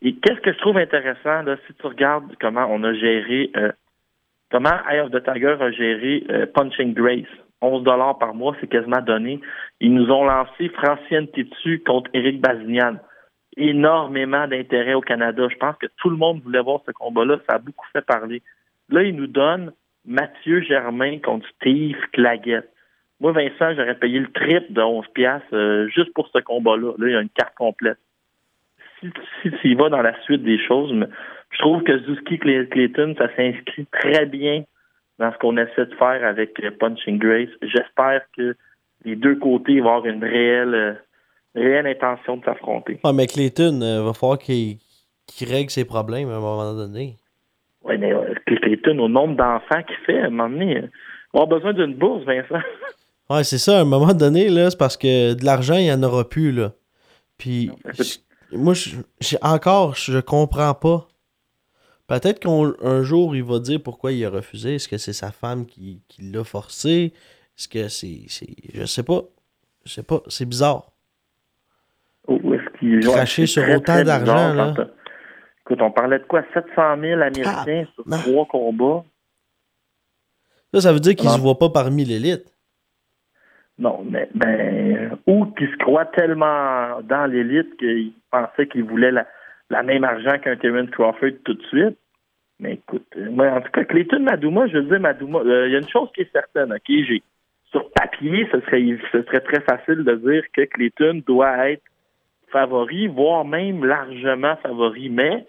Et 0.02 0.14
qu'est-ce 0.14 0.40
que 0.40 0.52
je 0.52 0.58
trouve 0.58 0.76
intéressant, 0.76 1.42
là, 1.42 1.56
si 1.66 1.74
tu 1.74 1.86
regardes 1.86 2.34
comment 2.40 2.66
on 2.70 2.84
a 2.84 2.94
géré, 2.94 3.50
euh, 3.56 3.72
comment 4.50 4.76
Eye 4.88 5.00
of 5.00 5.10
the 5.10 5.22
Tiger 5.22 5.56
a 5.60 5.70
géré 5.72 6.24
euh, 6.30 6.46
Punching 6.46 6.94
Grace, 6.94 7.26
11 7.60 7.82
dollars 7.82 8.18
par 8.18 8.34
mois, 8.34 8.54
c'est 8.60 8.68
quasiment 8.68 9.00
donné. 9.00 9.40
Ils 9.80 9.92
nous 9.92 10.10
ont 10.10 10.24
lancé 10.24 10.68
Francienne 10.70 11.28
Tétu 11.28 11.82
contre 11.84 12.10
Éric 12.14 12.40
Bazignan. 12.40 12.96
Énormément 13.56 14.46
d'intérêt 14.46 14.94
au 14.94 15.00
Canada. 15.00 15.48
Je 15.50 15.56
pense 15.56 15.76
que 15.76 15.86
tout 15.96 16.10
le 16.10 16.16
monde 16.16 16.40
voulait 16.42 16.62
voir 16.62 16.80
ce 16.86 16.92
combat-là. 16.92 17.38
Ça 17.48 17.56
a 17.56 17.58
beaucoup 17.58 17.86
fait 17.92 18.04
parler. 18.04 18.42
Là, 18.88 19.02
ils 19.02 19.16
nous 19.16 19.26
donnent 19.26 19.72
Mathieu 20.04 20.60
Germain 20.62 21.18
contre 21.18 21.46
Steve 21.56 21.98
Claguette. 22.12 22.70
Moi, 23.20 23.32
Vincent, 23.32 23.74
j'aurais 23.74 23.98
payé 23.98 24.20
le 24.20 24.30
triple 24.30 24.72
de 24.72 24.80
11 24.80 25.06
piastres 25.12 25.48
euh, 25.52 25.88
juste 25.88 26.14
pour 26.14 26.28
ce 26.28 26.38
combat-là. 26.38 26.92
Là, 26.98 27.08
il 27.08 27.12
y 27.12 27.16
a 27.16 27.20
une 27.20 27.28
carte 27.30 27.54
complète. 27.56 27.98
Si, 29.00 29.10
si 29.42 29.50
tu 29.50 29.68
y 29.68 29.74
vas 29.74 29.88
dans 29.88 30.02
la 30.02 30.18
suite 30.22 30.44
des 30.44 30.58
choses, 30.64 30.92
mais 30.92 31.06
je 31.50 31.58
trouve 31.58 31.82
que 31.82 31.98
Zuski 31.98 32.38
Clayton, 32.38 33.14
ça 33.18 33.34
s'inscrit 33.34 33.86
très 33.86 34.26
bien 34.26 34.62
dans 35.18 35.32
ce 35.32 35.38
qu'on 35.38 35.56
essaie 35.56 35.86
de 35.86 35.94
faire 35.94 36.24
avec 36.24 36.60
euh, 36.62 36.70
Punching 36.78 37.18
Grace. 37.18 37.48
J'espère 37.62 38.22
que 38.36 38.56
les 39.04 39.16
deux 39.16 39.36
côtés 39.36 39.80
vont 39.80 39.96
avoir 39.96 40.06
une 40.06 40.22
réelle, 40.22 40.74
euh, 40.74 40.94
réelle 41.54 41.86
intention 41.86 42.36
de 42.36 42.44
s'affronter. 42.44 43.00
Ah, 43.04 43.12
mais 43.12 43.26
Clayton, 43.26 43.80
il 43.82 44.04
va 44.04 44.12
falloir 44.12 44.38
qu'il 44.38 44.78
règle 45.40 45.70
ses 45.70 45.84
problèmes 45.84 46.28
à 46.28 46.36
un 46.36 46.40
moment 46.40 46.74
donné. 46.74 47.16
Oui, 47.82 47.96
mais 47.98 48.12
Clayton, 48.46 48.98
au 48.98 49.08
nombre 49.08 49.36
d'enfants 49.36 49.82
qu'il 49.82 49.96
fait, 50.06 50.20
à 50.20 50.26
un 50.26 50.30
moment 50.30 50.50
donné, 50.50 50.82
on 51.32 51.42
a 51.42 51.46
besoin 51.46 51.72
d'une 51.72 51.94
bourse, 51.94 52.24
Vincent. 52.24 52.62
Ouais, 53.30 53.44
c'est 53.44 53.58
ça. 53.58 53.76
À 53.76 53.80
un 53.82 53.84
moment 53.84 54.14
donné, 54.14 54.48
là, 54.48 54.70
c'est 54.70 54.78
parce 54.78 54.96
que 54.96 55.34
de 55.34 55.44
l'argent, 55.44 55.74
il 55.74 55.84
n'y 55.84 55.92
en 55.92 56.02
aura 56.02 56.26
plus, 56.26 56.50
là. 56.50 56.72
Puis, 57.36 57.70
moi, 58.52 58.72
j'ai 58.72 59.36
encore, 59.42 59.96
je 59.96 60.18
comprends 60.18 60.72
pas. 60.72 61.06
Peut-être 62.08 62.40
qu'un 62.40 63.02
jour, 63.02 63.36
il 63.36 63.44
va 63.44 63.58
dire 63.58 63.80
pourquoi 63.84 64.12
il 64.12 64.24
a 64.24 64.30
refusé. 64.30 64.76
Est-ce 64.76 64.88
que 64.88 64.96
c'est 64.96 65.12
sa 65.12 65.30
femme 65.30 65.66
qui, 65.66 66.02
l'a 66.20 66.42
forcé? 66.42 67.12
Est-ce 67.56 67.68
que 67.68 67.88
c'est, 67.88 68.22
Je 68.74 68.84
sais 68.86 69.02
pas. 69.02 69.20
Je 69.84 69.92
sais 69.92 70.02
pas. 70.02 70.22
C'est 70.28 70.48
bizarre. 70.48 70.90
Ou 72.26 72.54
est-ce 72.54 72.78
qu'il 72.78 73.00
Cracher 73.00 73.46
sur 73.46 73.62
autant 73.68 74.02
d'argent, 74.02 74.54
là. 74.54 74.74
Écoute, 75.60 75.82
on 75.82 75.90
parlait 75.90 76.18
de 76.18 76.24
quoi? 76.24 76.42
700 76.54 76.98
000 76.98 77.20
Américains 77.20 77.86
sur 77.94 78.04
trois 78.04 78.46
combats. 78.46 79.04
Ça, 80.72 80.80
ça 80.80 80.92
veut 80.94 81.00
dire 81.00 81.14
qu'il 81.14 81.28
ne 81.28 81.34
se 81.34 81.40
voit 81.40 81.58
pas 81.58 81.68
parmi 81.68 82.06
l'élite. 82.06 82.54
Non, 83.78 84.02
mais 84.10 84.30
ben, 84.34 85.18
ou 85.26 85.44
qu'il 85.46 85.68
se 85.68 85.76
croit 85.76 86.06
tellement 86.06 87.00
dans 87.02 87.30
l'élite 87.30 87.76
qu'il 87.76 88.12
pensait 88.30 88.66
qu'il 88.66 88.84
voulait 88.84 89.12
la, 89.12 89.26
même 89.70 90.04
argent 90.04 90.38
qu'un 90.38 90.56
Terence 90.56 90.90
Crawford 90.90 91.38
tout 91.44 91.54
de 91.54 91.62
suite. 91.64 91.98
Mais 92.60 92.74
écoute, 92.74 93.06
moi, 93.16 93.50
en 93.50 93.60
tout 93.60 93.70
cas, 93.70 93.84
Clayton 93.84 94.20
Madouma, 94.20 94.66
je 94.66 94.78
veux 94.78 94.82
dire, 94.82 95.00
Madouma, 95.00 95.40
euh, 95.40 95.68
il 95.68 95.72
y 95.72 95.76
a 95.76 95.78
une 95.78 95.88
chose 95.88 96.08
qui 96.14 96.22
est 96.22 96.32
certaine, 96.32 96.72
OK? 96.72 96.86
J'ai, 96.88 97.22
sur 97.70 97.90
papier, 97.92 98.48
ce 98.50 98.60
serait, 98.62 98.82
ce 99.12 99.22
serait 99.22 99.40
très 99.40 99.60
facile 99.60 100.02
de 100.04 100.14
dire 100.14 100.42
que 100.52 100.62
Clayton 100.62 101.22
doit 101.26 101.70
être 101.70 101.82
favori, 102.50 103.06
voire 103.06 103.44
même 103.44 103.84
largement 103.84 104.56
favori, 104.56 105.10
mais 105.10 105.46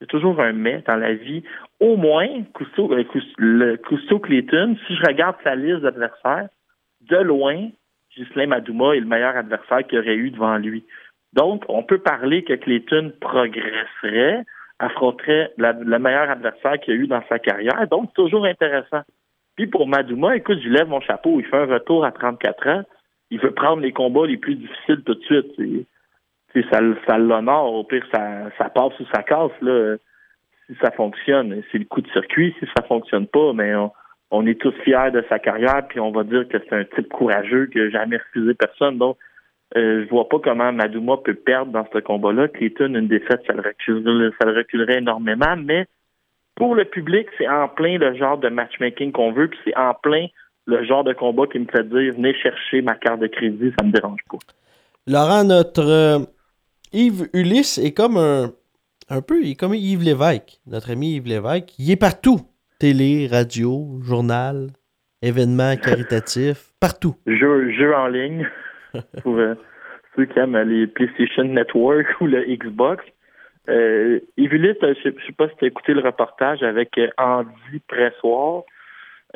a 0.00 0.06
toujours 0.06 0.40
un 0.40 0.52
mais 0.52 0.82
dans 0.86 0.96
la 0.96 1.14
vie. 1.14 1.42
Au 1.80 1.96
moins, 1.96 2.28
Cousteau, 2.54 2.92
euh, 2.92 3.04
le 3.38 3.76
Cousteau 3.76 4.18
Clayton, 4.18 4.76
si 4.86 4.94
je 4.94 5.02
regarde 5.06 5.36
sa 5.42 5.54
liste 5.54 5.80
d'adversaires, 5.80 6.48
de 7.02 7.16
loin, 7.16 7.68
Ghislain 8.16 8.46
Madouma 8.46 8.94
est 8.94 9.00
le 9.00 9.06
meilleur 9.06 9.36
adversaire 9.36 9.86
qu'il 9.86 9.98
aurait 9.98 10.16
eu 10.16 10.30
devant 10.30 10.56
lui. 10.58 10.84
Donc, 11.32 11.64
on 11.68 11.82
peut 11.82 11.98
parler 11.98 12.42
que 12.44 12.54
Clayton 12.54 13.12
progresserait, 13.20 14.44
affronterait 14.78 15.52
le 15.58 15.98
meilleur 15.98 16.30
adversaire 16.30 16.78
qu'il 16.80 16.94
a 16.94 16.96
eu 16.96 17.06
dans 17.06 17.22
sa 17.28 17.38
carrière. 17.38 17.86
Donc, 17.88 18.12
toujours 18.14 18.44
intéressant. 18.44 19.02
Puis 19.56 19.66
pour 19.66 19.88
Madouma, 19.88 20.36
écoute, 20.36 20.60
je 20.62 20.68
lève 20.68 20.88
mon 20.88 21.00
chapeau. 21.00 21.40
Il 21.40 21.46
fait 21.46 21.56
un 21.56 21.66
retour 21.66 22.04
à 22.04 22.12
34 22.12 22.68
ans. 22.68 22.82
Il 23.30 23.40
veut 23.40 23.50
prendre 23.50 23.82
les 23.82 23.92
combats 23.92 24.26
les 24.26 24.36
plus 24.36 24.54
difficiles 24.54 25.02
tout 25.04 25.14
de 25.14 25.24
suite. 25.24 25.86
Ça, 26.70 26.80
ça 27.06 27.18
l'honore. 27.18 27.74
Au 27.74 27.84
pire, 27.84 28.06
ça, 28.12 28.50
ça 28.56 28.70
passe 28.70 28.98
ou 29.00 29.04
ça 29.12 29.22
casse. 29.22 29.50
Là, 29.60 29.96
si 30.66 30.76
ça 30.80 30.90
fonctionne. 30.92 31.62
C'est 31.70 31.78
le 31.78 31.84
coup 31.84 32.00
de 32.00 32.10
circuit. 32.10 32.54
Si 32.60 32.66
ça 32.76 32.84
fonctionne 32.84 33.26
pas, 33.26 33.52
mais 33.52 33.74
on, 33.74 33.90
on 34.30 34.46
est 34.46 34.60
tous 34.60 34.74
fiers 34.84 35.10
de 35.12 35.24
sa 35.28 35.38
carrière, 35.38 35.86
puis 35.88 36.00
on 36.00 36.12
va 36.12 36.22
dire 36.22 36.46
que 36.48 36.58
c'est 36.58 36.72
un 36.72 36.84
type 36.84 37.08
courageux 37.08 37.66
qui 37.66 37.78
n'a 37.78 37.90
jamais 37.90 38.18
refusé 38.18 38.54
personne. 38.54 38.98
Donc, 38.98 39.18
euh, 39.76 40.04
je 40.04 40.08
vois 40.08 40.28
pas 40.28 40.38
comment 40.42 40.72
Madouma 40.72 41.18
peut 41.18 41.34
perdre 41.34 41.72
dans 41.72 41.86
ce 41.92 41.98
combat-là. 41.98 42.48
Clayton, 42.48 42.94
une 42.94 43.08
défaite, 43.08 43.42
ça 43.46 43.52
le, 43.52 43.62
reculerait, 43.62 44.98
énormément, 44.98 45.56
mais 45.56 45.86
pour 46.54 46.74
le 46.74 46.84
public, 46.84 47.26
c'est 47.36 47.48
en 47.48 47.68
plein 47.68 47.98
le 47.98 48.16
genre 48.16 48.38
de 48.38 48.48
matchmaking 48.48 49.12
qu'on 49.12 49.32
veut, 49.32 49.48
puis 49.48 49.58
c'est 49.64 49.76
en 49.76 49.94
plein 49.94 50.26
le 50.66 50.84
genre 50.84 51.04
de 51.04 51.12
combat 51.12 51.46
qui 51.46 51.58
me 51.58 51.66
fait 51.66 51.88
dire 51.88 52.14
venez 52.14 52.34
chercher 52.34 52.82
ma 52.82 52.94
carte 52.94 53.20
de 53.20 53.26
crédit, 53.26 53.72
ça 53.78 53.86
me 53.86 53.92
dérange 53.92 54.20
pas. 54.30 54.38
Laurent, 55.06 55.44
notre 55.44 55.88
euh, 55.88 56.18
Yves 56.92 57.28
Ulysse 57.32 57.78
est 57.78 57.94
comme 57.94 58.16
un, 58.16 58.52
un 59.08 59.22
peu, 59.22 59.40
il 59.42 59.52
est 59.52 59.54
comme 59.54 59.74
Yves 59.74 60.02
Lévesque, 60.02 60.60
notre 60.66 60.90
ami 60.90 61.16
Yves 61.16 61.26
Lévesque. 61.26 61.78
Il 61.78 61.90
est 61.90 61.96
partout 61.96 62.40
télé, 62.78 63.26
radio, 63.30 63.98
journal, 64.02 64.68
événements 65.22 65.76
caritatifs, 65.76 66.72
partout. 66.80 67.16
Jeux, 67.26 67.94
en 67.94 68.06
ligne 68.08 68.46
pour 69.22 69.36
euh, 69.38 69.54
ceux 70.16 70.26
qui 70.26 70.38
aiment 70.38 70.58
les 70.58 70.86
PlayStation 70.86 71.44
Network 71.44 72.06
ou 72.20 72.26
le 72.26 72.44
Xbox. 72.44 73.04
Euh, 73.68 74.20
Yves 74.36 74.50
je 74.50 75.08
ne 75.08 75.20
sais 75.26 75.32
pas 75.36 75.48
si 75.48 75.56
tu 75.56 75.64
as 75.64 75.68
écouté 75.68 75.92
le 75.92 76.00
reportage 76.00 76.62
avec 76.62 76.96
euh, 76.98 77.08
Andy 77.18 77.80
Pressoir. 77.86 78.62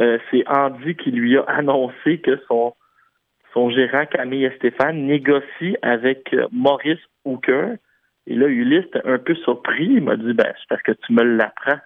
Euh, 0.01 0.19
c'est 0.31 0.43
Andy 0.49 0.97
qui 0.97 1.11
lui 1.11 1.37
a 1.37 1.43
annoncé 1.43 2.19
que 2.19 2.39
son, 2.49 2.75
son 3.53 3.71
gérant 3.71 4.07
Camille 4.07 4.51
Stéphane 4.57 5.07
négocie 5.07 5.77
avec 5.83 6.35
Maurice 6.51 7.01
Hooker. 7.25 7.75
Et 8.27 8.35
là, 8.35 8.47
Ulysse 8.47 8.87
un 9.05 9.19
peu 9.19 9.35
surpris. 9.35 9.85
Il 9.85 10.03
m'a 10.03 10.17
dit 10.17 10.33
ben, 10.33 10.53
c'est 10.59 10.69
parce 10.69 10.83
que 10.83 10.93
tu 10.93 11.13
me 11.13 11.23
l'apprends. 11.23 11.81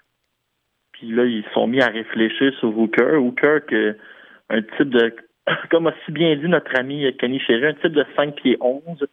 Puis 0.92 1.08
là, 1.08 1.24
ils 1.24 1.44
sont 1.52 1.66
mis 1.66 1.82
à 1.82 1.88
réfléchir 1.88 2.54
sur 2.60 2.78
Hooker. 2.78 3.16
Hooker, 3.16 3.66
que, 3.66 3.96
un 4.50 4.62
type 4.62 4.90
de, 4.90 5.14
comme 5.70 5.86
a 5.86 5.92
si 6.04 6.12
bien 6.12 6.34
dit 6.36 6.48
notre 6.48 6.76
ami 6.78 7.12
Kenny 7.16 7.40
Sherry, 7.40 7.66
un 7.66 7.74
type 7.74 7.92
de 7.92 8.04
5 8.16 8.34
pieds 8.34 8.56
11 8.60 9.06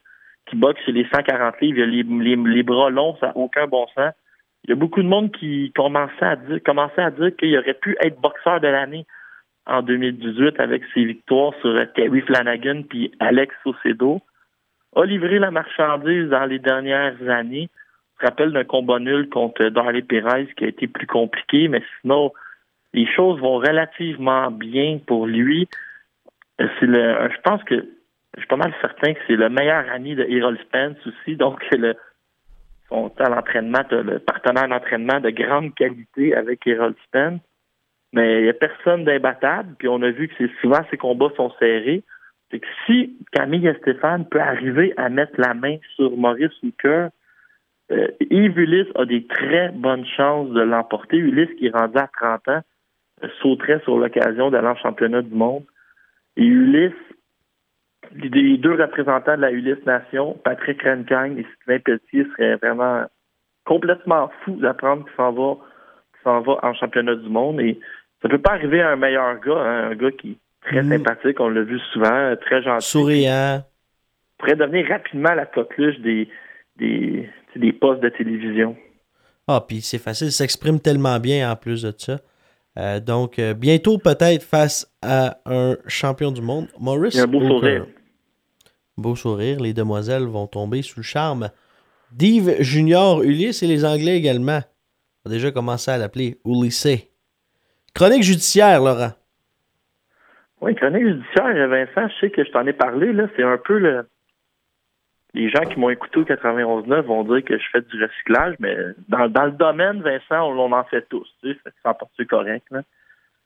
qui 0.46 0.56
boxe 0.56 0.86
les 0.86 1.06
140 1.12 1.60
livres. 1.60 1.78
Il 1.78 1.82
a 1.82 2.52
les, 2.52 2.62
bras 2.62 2.90
longs, 2.90 3.16
ça 3.20 3.28
n'a 3.28 3.36
aucun 3.36 3.66
bon 3.66 3.86
sens. 3.94 4.12
Il 4.64 4.70
y 4.70 4.72
a 4.72 4.76
beaucoup 4.76 5.02
de 5.02 5.08
monde 5.08 5.30
qui 5.32 5.72
commençait 5.74 6.24
à 6.24 6.36
dire, 6.36 6.58
commençait 6.64 7.02
à 7.02 7.10
dire 7.10 7.34
qu'il 7.36 7.56
aurait 7.56 7.74
pu 7.74 7.96
être 8.00 8.20
boxeur 8.20 8.60
de 8.60 8.68
l'année 8.68 9.06
en 9.66 9.82
2018 9.82 10.60
avec 10.60 10.82
ses 10.92 11.04
victoires 11.04 11.52
sur 11.60 11.74
Terry 11.94 12.20
Flanagan 12.22 12.82
puis 12.88 13.12
Alex 13.20 13.54
Ocedo. 13.64 14.20
A 14.96 15.04
livré 15.04 15.38
la 15.38 15.50
marchandise 15.50 16.28
dans 16.28 16.44
les 16.44 16.58
dernières 16.58 17.16
années 17.28 17.68
me 18.20 18.28
rappelle 18.28 18.52
d'un 18.52 18.64
combat 18.64 18.98
nul 18.98 19.28
contre 19.28 19.64
Darley 19.68 20.02
Perez 20.02 20.48
qui 20.56 20.64
a 20.64 20.68
été 20.68 20.86
plus 20.86 21.06
compliqué, 21.06 21.68
mais 21.68 21.82
sinon, 22.00 22.32
les 22.92 23.06
choses 23.06 23.40
vont 23.40 23.58
relativement 23.58 24.50
bien 24.50 24.98
pour 25.06 25.26
lui. 25.26 25.68
C'est 26.58 26.86
le, 26.86 27.28
je 27.30 27.40
pense 27.42 27.62
que 27.64 27.74
je 27.74 28.40
suis 28.40 28.48
pas 28.48 28.56
mal 28.56 28.72
certain 28.80 29.14
que 29.14 29.20
c'est 29.26 29.36
le 29.36 29.48
meilleur 29.48 29.84
ami 29.90 30.14
de 30.14 30.24
Errol 30.24 30.58
Spence 30.58 30.96
aussi, 31.06 31.36
donc 31.36 31.64
le, 31.72 31.94
son 32.88 33.10
l'entraînement, 33.18 33.82
le 33.90 34.18
partenaire 34.18 34.68
d'entraînement 34.68 35.20
de 35.20 35.30
grande 35.30 35.74
qualité 35.74 36.34
avec 36.34 36.66
Errol 36.66 36.94
Spence. 37.06 37.40
Mais 38.12 38.38
il 38.38 38.42
n'y 38.44 38.48
a 38.48 38.54
personne 38.54 39.04
d'imbattable, 39.04 39.74
puis 39.78 39.88
on 39.88 40.00
a 40.02 40.10
vu 40.10 40.28
que 40.28 40.34
c'est 40.38 40.50
souvent 40.60 40.80
ces 40.90 40.96
combats 40.96 41.32
sont 41.36 41.52
serrés. 41.58 42.04
C'est 42.50 42.60
que 42.60 42.66
si 42.86 43.16
Camille 43.32 43.74
Stéphane 43.80 44.28
peut 44.28 44.40
arriver 44.40 44.94
à 44.96 45.08
mettre 45.08 45.32
la 45.38 45.54
main 45.54 45.78
sur 45.96 46.16
Maurice 46.16 46.52
Hooker, 46.62 47.08
euh, 47.90 48.08
Yves 48.30 48.58
Ulysse 48.58 48.92
a 48.94 49.04
des 49.04 49.26
très 49.26 49.70
bonnes 49.70 50.06
chances 50.06 50.50
de 50.50 50.60
l'emporter. 50.60 51.16
Ulysse, 51.16 51.52
qui 51.58 51.66
est 51.66 51.76
rendu 51.76 51.98
à 51.98 52.08
30 52.16 52.48
ans, 52.48 52.60
euh, 53.22 53.28
sauterait 53.42 53.80
sur 53.80 53.98
l'occasion 53.98 54.50
d'aller 54.50 54.68
en 54.68 54.76
championnat 54.76 55.22
du 55.22 55.34
monde. 55.34 55.64
Et 56.36 56.44
Ulysse, 56.44 56.92
les 58.12 58.58
deux 58.58 58.74
représentants 58.74 59.36
de 59.36 59.42
la 59.42 59.50
Ulysse 59.50 59.84
Nation, 59.86 60.38
Patrick 60.44 60.82
Renkagne 60.82 61.38
et 61.38 61.46
Sylvain 61.64 61.80
Pelletier, 61.80 62.26
seraient 62.36 62.56
vraiment 62.56 63.04
complètement 63.64 64.30
fous 64.44 64.56
d'apprendre 64.56 65.04
qu'il 65.04 65.14
s'en 65.16 65.32
va, 65.32 65.56
s'en 66.22 66.40
va 66.40 66.58
en 66.62 66.74
championnat 66.74 67.14
du 67.16 67.28
monde. 67.28 67.60
Et 67.60 67.78
ça 68.22 68.28
peut 68.28 68.40
pas 68.40 68.52
arriver 68.52 68.80
à 68.82 68.90
un 68.90 68.96
meilleur 68.96 69.40
gars, 69.40 69.58
hein, 69.58 69.90
un 69.90 69.94
gars 69.94 70.10
qui 70.12 70.32
est 70.32 70.38
très 70.66 70.82
mm. 70.82 70.90
sympathique, 70.90 71.40
on 71.40 71.48
l'a 71.48 71.62
vu 71.62 71.78
souvent, 71.92 72.34
très 72.40 72.62
gentil. 72.62 72.86
Souriant. 72.86 73.62
Pourrait 74.38 74.56
devenir 74.56 74.88
rapidement 74.88 75.34
la 75.34 75.46
coqueluche 75.46 75.98
des, 76.00 76.28
des, 76.76 77.28
des 77.56 77.72
postes 77.72 78.02
de 78.02 78.08
télévision. 78.08 78.76
Ah, 79.46 79.64
puis 79.66 79.80
c'est 79.80 79.98
facile, 79.98 80.28
il 80.28 80.32
s'exprime 80.32 80.80
tellement 80.80 81.18
bien 81.20 81.50
en 81.50 81.56
plus 81.56 81.82
de 81.82 81.92
ça. 81.96 82.18
Euh, 82.76 83.00
donc, 83.00 83.38
euh, 83.38 83.54
bientôt 83.54 83.98
peut-être 83.98 84.42
face 84.42 84.92
à 85.00 85.38
un 85.46 85.76
champion 85.86 86.32
du 86.32 86.42
monde, 86.42 86.68
Maurice. 86.78 87.18
un 87.18 87.26
beau 87.26 87.40
sourire. 87.40 87.86
Beau 88.96 89.16
sourire, 89.16 89.60
les 89.60 89.72
demoiselles 89.72 90.24
vont 90.24 90.46
tomber 90.46 90.82
sous 90.82 91.00
le 91.00 91.04
charme 91.04 91.50
d'Yves 92.12 92.56
Junior, 92.60 93.22
Ulysse 93.22 93.62
et 93.62 93.66
les 93.66 93.84
Anglais 93.84 94.16
également. 94.16 94.60
On 95.24 95.30
a 95.30 95.32
déjà 95.32 95.50
commencé 95.50 95.90
à 95.90 95.98
l'appeler 95.98 96.38
Ulysse. 96.44 97.08
Chronique 97.94 98.22
judiciaire, 98.22 98.80
Laurent. 98.80 99.12
Oui, 100.60 100.74
chronique 100.74 101.04
judiciaire, 101.04 101.68
Vincent, 101.68 102.08
je 102.08 102.20
sais 102.20 102.30
que 102.30 102.44
je 102.44 102.50
t'en 102.50 102.66
ai 102.66 102.72
parlé, 102.72 103.12
là, 103.12 103.28
c'est 103.36 103.42
un 103.42 103.58
peu 103.58 103.78
le, 103.78 104.06
les 105.34 105.50
gens 105.50 105.64
qui 105.64 105.78
m'ont 105.78 105.90
écouté 105.90 106.18
au 106.18 106.24
91.9 106.24 107.00
vont 107.02 107.24
dire 107.24 107.44
que 107.44 107.58
je 107.58 107.64
fais 107.72 107.80
du 107.80 108.02
recyclage, 108.02 108.54
mais 108.60 108.76
dans, 109.08 109.44
le 109.44 109.50
domaine, 109.50 110.00
Vincent, 110.00 110.48
on, 110.48 110.72
en 110.72 110.84
fait 110.84 111.06
tous. 111.08 111.28
Tu 111.42 111.52
sais, 111.52 111.72
c'est 112.16 112.26
correct. 112.26 112.64
Là. 112.70 112.82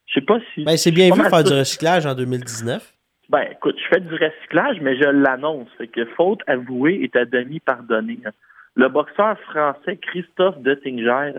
Je 0.07 0.15
sais 0.15 0.21
pas 0.27 0.39
si. 0.55 0.65
Ben, 0.65 0.77
c'est 0.77 0.91
bien 0.91 1.13
vu 1.13 1.23
faire 1.23 1.45
du 1.45 1.53
recyclage 1.53 2.07
en 2.07 2.15
2019. 2.15 2.93
Ben, 3.31 3.47
écoute, 3.53 3.77
je 3.83 3.89
fais 3.89 4.01
du 4.01 4.15
recyclage, 4.15 4.81
mais 4.81 4.97
je 4.97 5.09
l'annonce. 5.09 5.69
Que 5.93 6.05
faute 6.17 6.41
avouée 6.47 7.01
est 7.03 7.17
à 7.17 7.25
demi 7.25 7.61
pardonnée. 7.61 8.19
hein. 8.25 8.31
Le 8.75 8.89
boxeur 8.89 9.39
français 9.41 9.97
Christophe 9.97 10.59
Dettinger, 10.59 11.33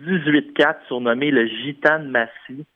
18-4, 0.00 0.74
surnommé 0.86 1.30
le 1.30 1.46
Gitane 1.46 2.08
Massy, 2.08 2.66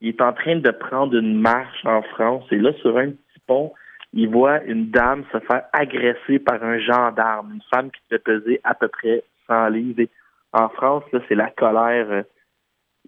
il 0.00 0.08
est 0.08 0.20
en 0.20 0.32
train 0.32 0.56
de 0.56 0.70
prendre 0.70 1.16
une 1.16 1.38
marche 1.40 1.84
en 1.84 2.02
France. 2.02 2.44
Et 2.50 2.58
là, 2.58 2.72
sur 2.80 2.96
un 2.98 3.10
petit 3.10 3.40
pont, 3.46 3.72
il 4.12 4.28
voit 4.28 4.62
une 4.64 4.90
dame 4.90 5.24
se 5.32 5.38
faire 5.40 5.64
agresser 5.72 6.38
par 6.38 6.62
un 6.62 6.78
gendarme, 6.78 7.54
une 7.54 7.62
femme 7.74 7.90
qui 7.90 8.00
devait 8.10 8.22
peser 8.22 8.60
à 8.64 8.74
peu 8.74 8.88
près 8.88 9.24
100 9.46 9.68
livres. 9.68 10.00
Et 10.00 10.10
en 10.52 10.68
France, 10.68 11.04
là, 11.12 11.20
c'est 11.28 11.34
la 11.34 11.50
colère. 11.50 12.06
euh, 12.10 12.22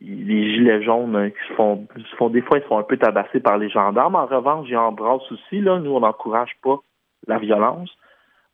les 0.00 0.54
gilets 0.54 0.82
jaunes 0.82 1.16
euh, 1.16 1.28
qui 1.28 1.48
se 1.48 1.54
font, 1.54 1.86
se 1.96 2.16
font 2.16 2.28
des 2.28 2.42
fois 2.42 2.58
ils 2.58 2.62
se 2.62 2.66
font 2.66 2.78
un 2.78 2.82
peu 2.84 2.96
tabasser 2.96 3.40
par 3.40 3.58
les 3.58 3.68
gendarmes. 3.68 4.16
En 4.16 4.26
revanche, 4.26 4.66
ils 4.68 4.76
embrassent 4.76 5.30
aussi. 5.30 5.60
Là, 5.60 5.78
nous, 5.78 5.92
on 5.92 6.00
n'encourage 6.00 6.52
pas 6.62 6.78
la 7.26 7.38
violence. 7.38 7.90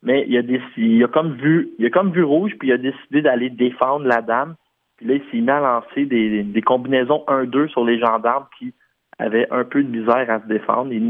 Mais 0.03 0.25
il 0.27 0.35
a, 0.37 0.41
des, 0.41 0.59
il 0.77 1.03
a 1.03 1.07
comme 1.07 1.33
vu, 1.33 1.69
il 1.77 1.85
a 1.85 1.89
comme 1.89 2.11
vu 2.11 2.23
rouge, 2.23 2.53
puis 2.57 2.69
il 2.69 2.73
a 2.73 2.77
décidé 2.77 3.21
d'aller 3.21 3.49
défendre 3.49 4.05
la 4.05 4.21
dame. 4.21 4.55
Puis 4.97 5.05
là, 5.05 5.15
il 5.15 5.23
s'est 5.29 5.41
mis 5.41 5.49
à 5.49 5.59
lancer 5.59 6.05
des, 6.05 6.43
des 6.43 6.61
combinaisons 6.61 7.23
1-2 7.27 7.69
sur 7.69 7.85
les 7.85 7.99
gendarmes 7.99 8.45
qui 8.57 8.73
avaient 9.19 9.47
un 9.51 9.63
peu 9.63 9.83
de 9.83 9.89
misère 9.89 10.29
à 10.29 10.39
se 10.41 10.47
défendre. 10.47 10.91
Il, 10.91 11.07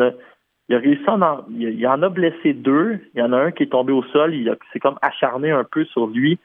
il 0.72 0.76
a 0.76 0.80
réussi 0.80 1.04
à 1.06 1.16
en, 1.16 1.44
il, 1.50 1.86
en 1.86 2.02
a 2.02 2.08
blessé 2.08 2.54
deux. 2.54 2.98
Il 3.14 3.20
y 3.20 3.22
en 3.22 3.34
a 3.34 3.38
un 3.38 3.52
qui 3.52 3.64
est 3.64 3.72
tombé 3.72 3.92
au 3.92 4.04
sol. 4.04 4.34
Il 4.34 4.56
s'est 4.72 4.80
comme 4.80 4.98
acharné 5.02 5.52
un 5.52 5.66
peu 5.66 5.84
sur 5.84 6.08
lui. 6.08 6.40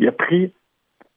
Il 0.00 0.08
a 0.08 0.12
pris, 0.12 0.52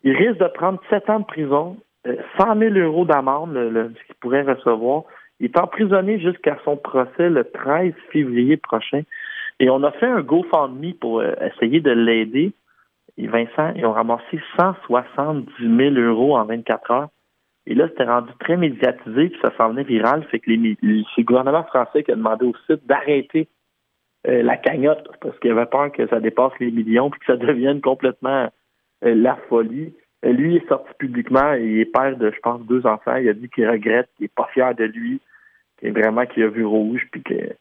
il 0.03 0.15
risque 0.15 0.37
de 0.37 0.47
prendre 0.47 0.79
sept 0.91 1.09
ans 1.09 1.21
de 1.21 1.25
prison, 1.25 1.77
euh, 2.05 2.17
100 2.37 2.59
000 2.59 2.75
euros 2.75 3.05
d'amende, 3.05 3.55
ce 3.55 4.05
qu'il 4.05 4.15
pourrait 4.19 4.43
recevoir. 4.43 5.05
Il 5.39 5.47
est 5.47 5.57
emprisonné 5.57 6.19
jusqu'à 6.19 6.59
son 6.63 6.77
procès 6.77 7.31
le 7.31 7.45
13 7.45 7.93
février 8.11 8.57
prochain. 8.57 9.01
Et 9.59 9.71
on 9.71 9.81
a 9.81 9.91
fait 9.93 10.05
un 10.05 10.21
GoFundMe 10.21 10.93
pour 11.01 11.21
euh, 11.21 11.33
essayer 11.41 11.79
de 11.79 11.91
l'aider. 11.91 12.53
Et 13.17 13.25
Vincent, 13.25 13.73
ils 13.75 13.87
ont 13.87 13.93
ramassé 13.93 14.39
170 14.59 15.51
000 15.57 15.95
euros 15.95 16.37
en 16.37 16.45
24 16.45 16.91
heures. 16.91 17.09
Et 17.67 17.75
là, 17.75 17.87
c'était 17.89 18.05
rendu 18.05 18.31
très 18.39 18.57
médiatisé, 18.57 19.29
puis 19.29 19.39
ça 19.41 19.51
s'en 19.55 19.69
venait 19.69 19.83
viral. 19.83 20.23
Fait 20.25 20.39
que 20.39 20.49
les, 20.49 20.77
c'est 20.81 21.21
le 21.21 21.23
gouvernement 21.23 21.63
français 21.63 22.03
qui 22.03 22.11
a 22.11 22.15
demandé 22.15 22.45
au 22.45 22.53
site 22.67 22.85
d'arrêter 22.87 23.47
euh, 24.27 24.43
la 24.43 24.57
cagnotte 24.57 25.07
parce 25.19 25.37
qu'il 25.39 25.51
avait 25.51 25.65
peur 25.65 25.91
que 25.91 26.07
ça 26.07 26.19
dépasse 26.19 26.53
les 26.59 26.71
millions 26.71 27.09
puis 27.09 27.19
que 27.19 27.25
ça 27.27 27.37
devienne 27.37 27.81
complètement 27.81 28.51
euh, 29.05 29.15
la 29.15 29.35
folie. 29.49 29.93
Euh, 30.25 30.31
lui 30.31 30.57
est 30.57 30.67
sorti 30.67 30.91
publiquement, 30.97 31.53
il 31.53 31.79
est 31.79 31.85
père 31.85 32.17
de, 32.17 32.31
je 32.31 32.39
pense, 32.39 32.61
deux 32.65 32.85
enfants. 32.85 33.15
Il 33.15 33.29
a 33.29 33.33
dit 33.33 33.49
qu'il 33.49 33.69
regrette, 33.69 34.09
qu'il 34.15 34.25
est 34.25 34.35
pas 34.35 34.49
fier 34.53 34.73
de 34.75 34.85
lui, 34.85 35.19
qu'il 35.79 35.93
vraiment 35.93 36.25
qu'il 36.25 36.43
a 36.43 36.47
vu 36.47 36.65
rouge, 36.65 37.07
puis 37.11 37.21
que 37.21 37.55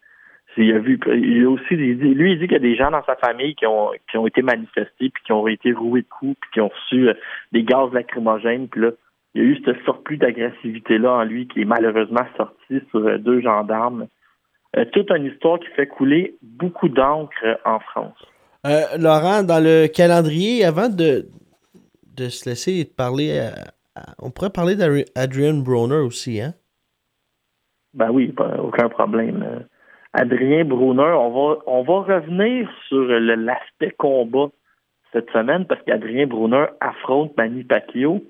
il 0.56 0.72
a 0.74 0.78
vu. 0.78 0.98
Il 1.06 1.44
a 1.44 1.50
aussi 1.50 1.74
il 1.74 1.98
dit- 1.98 2.14
lui, 2.14 2.32
il 2.32 2.38
dit 2.38 2.46
qu'il 2.46 2.54
y 2.54 2.56
a 2.56 2.58
des 2.58 2.74
gens 2.74 2.90
dans 2.90 3.04
sa 3.04 3.16
famille 3.16 3.54
qui 3.54 3.66
ont 3.66 3.92
qui 4.10 4.18
ont 4.18 4.26
été 4.26 4.42
manifestés, 4.42 5.10
puis 5.10 5.22
qui 5.24 5.32
ont 5.32 5.46
été 5.46 5.72
roués 5.72 6.02
de 6.02 6.08
coups, 6.08 6.36
puis 6.40 6.50
qui 6.52 6.60
ont 6.60 6.68
reçu 6.68 7.08
euh, 7.08 7.14
des 7.52 7.62
gaz 7.62 7.92
lacrymogènes, 7.92 8.68
puis 8.68 8.80
là, 8.82 8.90
il 9.34 9.42
y 9.42 9.44
a 9.44 9.48
eu 9.48 9.62
ce 9.64 9.74
surplus 9.84 10.16
d'agressivité-là 10.16 11.12
en 11.12 11.24
lui 11.24 11.46
qui 11.48 11.62
est 11.62 11.64
malheureusement 11.64 12.26
sorti 12.36 12.80
sur 12.90 13.00
euh, 13.06 13.18
deux 13.18 13.40
gendarmes. 13.40 14.06
Euh, 14.76 14.84
toute 14.92 15.10
une 15.10 15.26
histoire 15.26 15.58
qui 15.58 15.66
fait 15.76 15.86
couler 15.86 16.36
beaucoup 16.42 16.88
d'encre 16.88 17.32
euh, 17.44 17.54
en 17.64 17.80
France. 17.80 18.18
Euh, 18.66 18.82
Laurent, 18.98 19.42
dans 19.42 19.62
le 19.62 19.86
calendrier, 19.88 20.64
avant 20.64 20.88
de, 20.88 21.26
de 22.16 22.28
se 22.28 22.48
laisser 22.48 22.84
parler, 22.84 23.38
à- 23.38 24.00
à- 24.00 24.14
on 24.20 24.30
pourrait 24.30 24.50
parler 24.50 24.76
d'Adrian 24.76 25.54
Broner 25.54 25.96
aussi, 25.96 26.40
hein? 26.40 26.54
Ben 27.94 28.10
oui, 28.10 28.32
aucun 28.62 28.88
problème. 28.88 29.64
Adrien 30.12 30.64
Brunner, 30.64 31.12
on 31.18 31.30
va 31.30 31.58
on 31.66 31.82
va 31.82 32.00
revenir 32.16 32.70
sur 32.88 33.02
l'aspect 33.02 33.90
combat 33.98 34.48
cette 35.12 35.28
semaine 35.30 35.66
parce 35.66 35.82
qu'Adrien 35.82 36.26
Brunner 36.28 36.66
affronte 36.80 37.36
Manny 37.36 37.64
Pacquiao. 37.64 38.22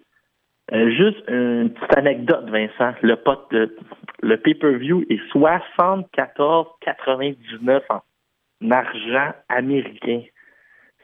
Euh, 0.73 0.89
juste 0.91 1.23
une 1.29 1.71
petite 1.73 1.97
anecdote, 1.99 2.49
Vincent. 2.49 2.93
Le 3.03 3.17
pote 3.17 3.51
de- 3.51 3.77
le 4.23 4.37
pay-per-view 4.37 5.05
est 5.11 5.21
74,99 5.33 7.83
en 7.91 8.03
argent 8.71 9.33
américain. 9.49 10.23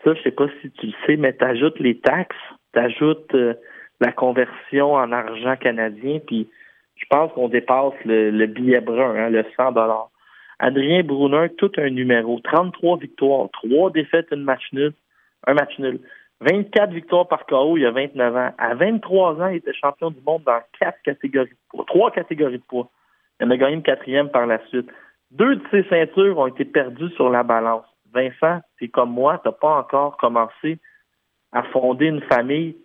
Ça, 0.05 0.15
je 0.15 0.23
sais 0.23 0.31
pas 0.31 0.47
si 0.61 0.71
tu 0.73 0.87
le 0.87 0.93
sais, 1.07 1.17
mais 1.17 1.35
tu 1.37 1.45
ajoutes 1.45 1.81
les 1.81 1.99
taxes, 1.99 2.37
tu 2.73 2.79
ajoutes 2.79 3.35
la 4.01 4.13
conversion 4.13 4.93
en 4.93 5.11
argent 5.11 5.57
canadien, 5.57 6.21
puis 6.27 6.49
je 6.97 7.05
pense 7.11 7.33
qu'on 7.33 7.49
dépasse 7.49 7.95
le, 8.05 8.31
le 8.31 8.47
billet 8.47 8.81
brun, 8.81 9.15
hein, 9.17 9.31
le 9.31 9.45
100 9.57 9.73
dollars. 9.73 10.11
Adrien 10.59 11.03
Brunner, 11.03 11.49
tout 11.59 11.71
un 11.77 11.91
numéro. 11.91 12.41
33 12.41 12.97
victoires, 12.99 13.49
3 13.53 13.91
défaites, 13.91 14.29
une 14.33 14.45
match 14.45 14.63
nul, 14.73 14.93
un 15.47 15.53
match 15.55 15.79
nul. 15.79 15.99
24 16.41 16.93
victoires 16.93 17.29
par 17.29 17.47
KO 17.47 17.77
il 17.77 17.83
y 17.83 17.87
a 17.87 17.91
29 17.91 18.37
ans. 18.37 18.53
À 18.59 18.75
23 18.75 19.41
ans, 19.41 19.49
il 19.49 19.57
était 19.57 19.73
champion 19.73 20.11
du 20.11 20.21
monde 20.27 20.43
dans 20.45 20.61
quatre 20.79 21.01
catégories 21.03 21.51
de 21.51 21.57
poids, 21.71 21.85
trois 21.87 22.11
catégories 22.11 22.59
de 22.59 22.65
poids. 22.65 22.89
Il 23.41 23.47
en 23.47 23.51
a 23.51 23.57
gagné 23.57 23.75
une 23.75 23.83
quatrième 23.83 24.31
par 24.31 24.47
la 24.47 24.65
suite. 24.69 24.89
Deux 25.31 25.57
de 25.57 25.63
ses 25.71 25.85
ceintures 25.89 26.39
ont 26.39 26.47
été 26.47 26.65
perdues 26.65 27.11
sur 27.17 27.31
la 27.31 27.43
balance. 27.43 27.85
Vincent, 28.13 28.61
c'est 28.79 28.89
comme 28.89 29.11
moi, 29.11 29.41
tu 29.43 29.49
n'as 29.49 29.53
pas 29.53 29.79
encore 29.79 30.17
commencé 30.17 30.79
à 31.53 31.63
fonder 31.65 32.07
une 32.07 32.23
famille. 32.23 32.77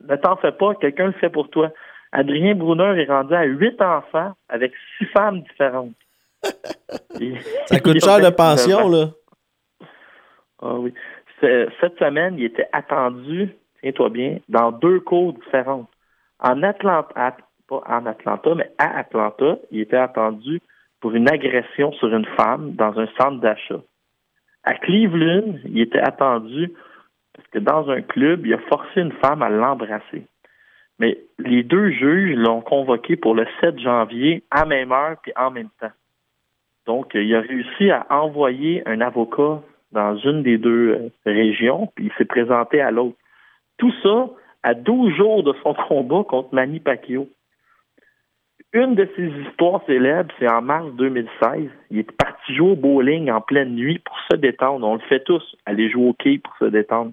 Ne 0.00 0.16
t'en 0.16 0.36
fais 0.36 0.52
pas, 0.52 0.74
quelqu'un 0.74 1.06
le 1.06 1.12
fait 1.12 1.30
pour 1.30 1.48
toi. 1.50 1.70
Adrien 2.12 2.54
Brunner 2.54 3.00
est 3.00 3.10
rendu 3.10 3.34
à 3.34 3.44
huit 3.44 3.80
enfants 3.80 4.32
avec 4.48 4.72
six 4.98 5.06
femmes 5.06 5.42
différentes. 5.42 5.94
Ça 7.66 7.80
coûte 7.80 8.02
cher 8.02 8.18
de 8.18 8.24
29 8.24 8.36
pension, 8.36 8.88
là. 8.88 9.06
Ah 10.62 10.74
oui. 10.74 10.92
Cette 11.40 11.98
semaine, 11.98 12.34
il 12.38 12.44
était 12.44 12.68
attendu, 12.72 13.50
tiens-toi 13.80 14.08
bien, 14.10 14.38
dans 14.48 14.72
deux 14.72 15.00
cours 15.00 15.32
différentes. 15.32 15.88
En 16.38 16.62
Atlanta, 16.62 17.36
pas 17.68 17.82
en 17.86 18.06
Atlanta, 18.06 18.54
mais 18.54 18.70
à 18.78 18.98
Atlanta, 18.98 19.56
il 19.70 19.80
était 19.80 19.96
attendu 19.96 20.60
pour 21.00 21.14
une 21.14 21.30
agression 21.30 21.92
sur 21.92 22.14
une 22.14 22.26
femme 22.36 22.72
dans 22.72 22.98
un 22.98 23.06
centre 23.18 23.40
d'achat. 23.40 23.80
À 24.64 24.74
Cleveland, 24.74 25.54
il 25.64 25.80
était 25.80 26.00
attendu 26.00 26.72
parce 27.34 27.48
que 27.48 27.58
dans 27.58 27.88
un 27.88 28.02
club, 28.02 28.46
il 28.46 28.54
a 28.54 28.58
forcé 28.58 29.00
une 29.00 29.12
femme 29.12 29.42
à 29.42 29.48
l'embrasser. 29.48 30.26
Mais 30.98 31.18
les 31.38 31.62
deux 31.62 31.90
juges 31.90 32.36
l'ont 32.36 32.60
convoqué 32.60 33.16
pour 33.16 33.34
le 33.34 33.46
7 33.60 33.78
janvier 33.78 34.42
à 34.50 34.66
même 34.66 34.92
heure 34.92 35.16
et 35.26 35.32
en 35.36 35.50
même 35.50 35.70
temps. 35.80 35.92
Donc, 36.86 37.12
il 37.14 37.34
a 37.34 37.40
réussi 37.40 37.90
à 37.90 38.06
envoyer 38.10 38.82
un 38.86 39.00
avocat 39.00 39.62
dans 39.92 40.16
une 40.16 40.42
des 40.42 40.58
deux 40.58 40.90
euh, 40.90 41.08
régions, 41.26 41.90
puis 41.94 42.06
il 42.06 42.12
s'est 42.16 42.24
présenté 42.24 42.80
à 42.80 42.90
l'autre. 42.90 43.16
Tout 43.78 43.92
ça 44.02 44.30
à 44.62 44.74
12 44.74 45.14
jours 45.14 45.42
de 45.42 45.54
son 45.62 45.74
combat 45.88 46.24
contre 46.24 46.54
Manny 46.54 46.80
Pacquiao. 46.80 47.28
Une 48.72 48.94
de 48.94 49.08
ses 49.16 49.26
histoires 49.26 49.82
célèbres, 49.86 50.32
c'est 50.38 50.48
en 50.48 50.62
mars 50.62 50.92
2016. 50.94 51.68
Il 51.90 51.98
est 51.98 52.12
parti 52.12 52.54
jouer 52.54 52.70
au 52.70 52.76
bowling 52.76 53.28
en 53.30 53.40
pleine 53.40 53.74
nuit 53.74 53.98
pour 53.98 54.16
se 54.30 54.36
détendre. 54.36 54.86
On 54.86 54.94
le 54.94 55.00
fait 55.00 55.24
tous, 55.24 55.56
aller 55.66 55.90
jouer 55.90 56.08
au 56.10 56.12
quai 56.12 56.38
pour 56.38 56.56
se 56.58 56.66
détendre. 56.66 57.12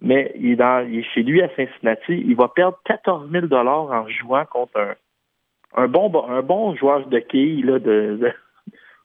Mais 0.00 0.32
il 0.36 0.60
est, 0.60 1.02
chez 1.14 1.22
lui 1.24 1.42
à 1.42 1.48
Cincinnati. 1.56 2.12
Il 2.12 2.36
va 2.36 2.48
perdre 2.48 2.78
14 2.84 3.28
000 3.30 3.52
en 3.52 4.08
jouant 4.08 4.44
contre 4.44 4.96
un, 5.74 5.88
bon, 5.88 6.76
joueur 6.76 7.06
de 7.06 7.18
quai 7.18 7.62
là, 7.62 7.78
de- 7.80 8.32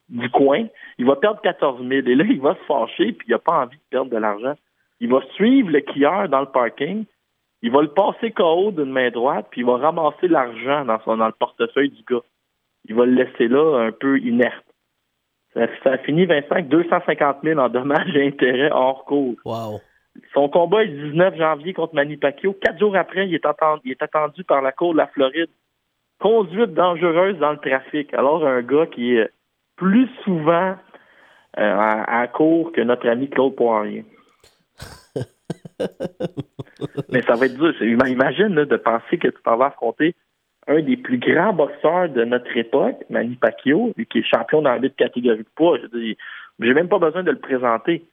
du 0.10 0.30
coin. 0.30 0.68
Il 0.98 1.06
va 1.06 1.16
perdre 1.16 1.42
14 1.42 1.80
000. 1.80 1.92
Et 1.92 2.16
là, 2.16 2.24
il 2.28 2.42
va 2.42 2.56
se 2.56 2.64
fâcher, 2.66 3.14
puis 3.14 3.28
il 3.28 3.32
n'a 3.32 3.40
pas 3.40 3.64
envie 3.64 3.78
de 3.78 3.84
perdre 3.90 4.12
de 4.12 4.18
l'argent. 4.18 4.56
Il 5.00 5.10
va 5.10 5.22
suivre 5.36 5.70
le 5.70 5.80
quilleur 5.82 6.30
dans 6.30 6.40
le 6.42 6.48
parking. 6.48 7.06
Il 7.62 7.72
va 7.72 7.82
le 7.82 7.90
passer 7.90 8.32
KO 8.32 8.72
d'une 8.72 8.92
main 8.92 9.10
droite, 9.10 9.48
puis 9.52 9.62
il 9.62 9.68
va 9.68 9.78
ramasser 9.78 10.28
l'argent 10.28 10.86
dans, 10.86 11.00
son, 11.02 11.18
dans 11.18 11.28
le 11.28 11.34
portefeuille 11.34 11.90
du 11.90 12.04
gars. 12.04 12.24
Il 12.86 12.96
va 12.96 13.06
le 13.06 13.14
laisser 13.14 13.48
là 13.48 13.80
un 13.80 13.92
peu 13.92 14.20
inerte. 14.20 14.64
Ça, 15.54 15.68
ça 15.84 15.92
a 15.94 15.98
fini, 16.00 16.26
Vincent, 16.26 16.52
avec 16.52 16.68
250 16.70 17.38
000 17.44 17.60
en 17.60 17.70
dommages 17.70 18.16
et 18.16 18.28
intérêts 18.28 18.72
hors 18.72 19.06
cours. 19.06 19.36
Wow. 19.44 19.82
Son 20.34 20.50
combat 20.50 20.84
est 20.84 20.88
le 20.88 21.10
19 21.12 21.38
janvier 21.38 21.74
contre 21.74 21.96
Manny 21.96 22.18
Pacquiao. 22.18 22.54
Quatre 22.54 22.80
jours 22.80 22.96
après, 22.96 23.28
il 23.28 23.34
est, 23.34 23.46
attendu, 23.46 23.82
il 23.86 23.92
est 23.92 24.02
attendu 24.02 24.44
par 24.44 24.62
la 24.62 24.72
Cour 24.72 24.94
de 24.94 24.98
la 24.98 25.08
Floride. 25.08 25.50
Conduite 26.20 26.74
dangereuse 26.74 27.38
dans 27.38 27.52
le 27.52 27.58
trafic. 27.58 28.14
Alors, 28.14 28.46
un 28.46 28.62
gars 28.62 28.88
qui 28.88 29.16
est 29.16 29.30
plus 29.78 30.10
souvent 30.24 30.76
euh, 31.58 31.76
à, 31.78 32.22
à 32.22 32.28
court 32.28 32.72
que 32.74 32.82
notre 32.82 33.08
ami 33.08 33.30
Claude 33.30 33.56
Poirier. 33.56 34.06
Mais 37.10 37.22
ça 37.22 37.36
va 37.36 37.46
être 37.46 37.58
dur. 37.58 37.74
Imagine 37.82 38.54
là, 38.56 38.66
de 38.66 38.78
penser 38.78 39.18
que 39.18 39.28
tu 39.28 39.42
t'en 39.44 39.58
vas 39.58 39.68
affronter 39.68 40.16
un 40.68 40.82
des 40.82 40.98
plus 40.98 41.18
grands 41.18 41.54
boxeurs 41.54 42.10
de 42.10 42.26
notre 42.26 42.56
époque, 42.58 42.98
Manny 43.10 43.36
Pacquiao, 43.36 43.94
qui 44.10 44.20
est 44.20 44.24
champion 44.24 44.62
dans 44.62 44.78
huit 44.80 44.96
catégories 44.96 45.40
de 45.40 45.50
poids. 45.56 45.78
Je 45.78 46.14
J'ai 46.60 46.74
même 46.74 46.90
pas 46.90 47.00
besoin 47.00 47.24
de 47.24 47.32
le 47.32 47.40
présenter. 47.40 48.06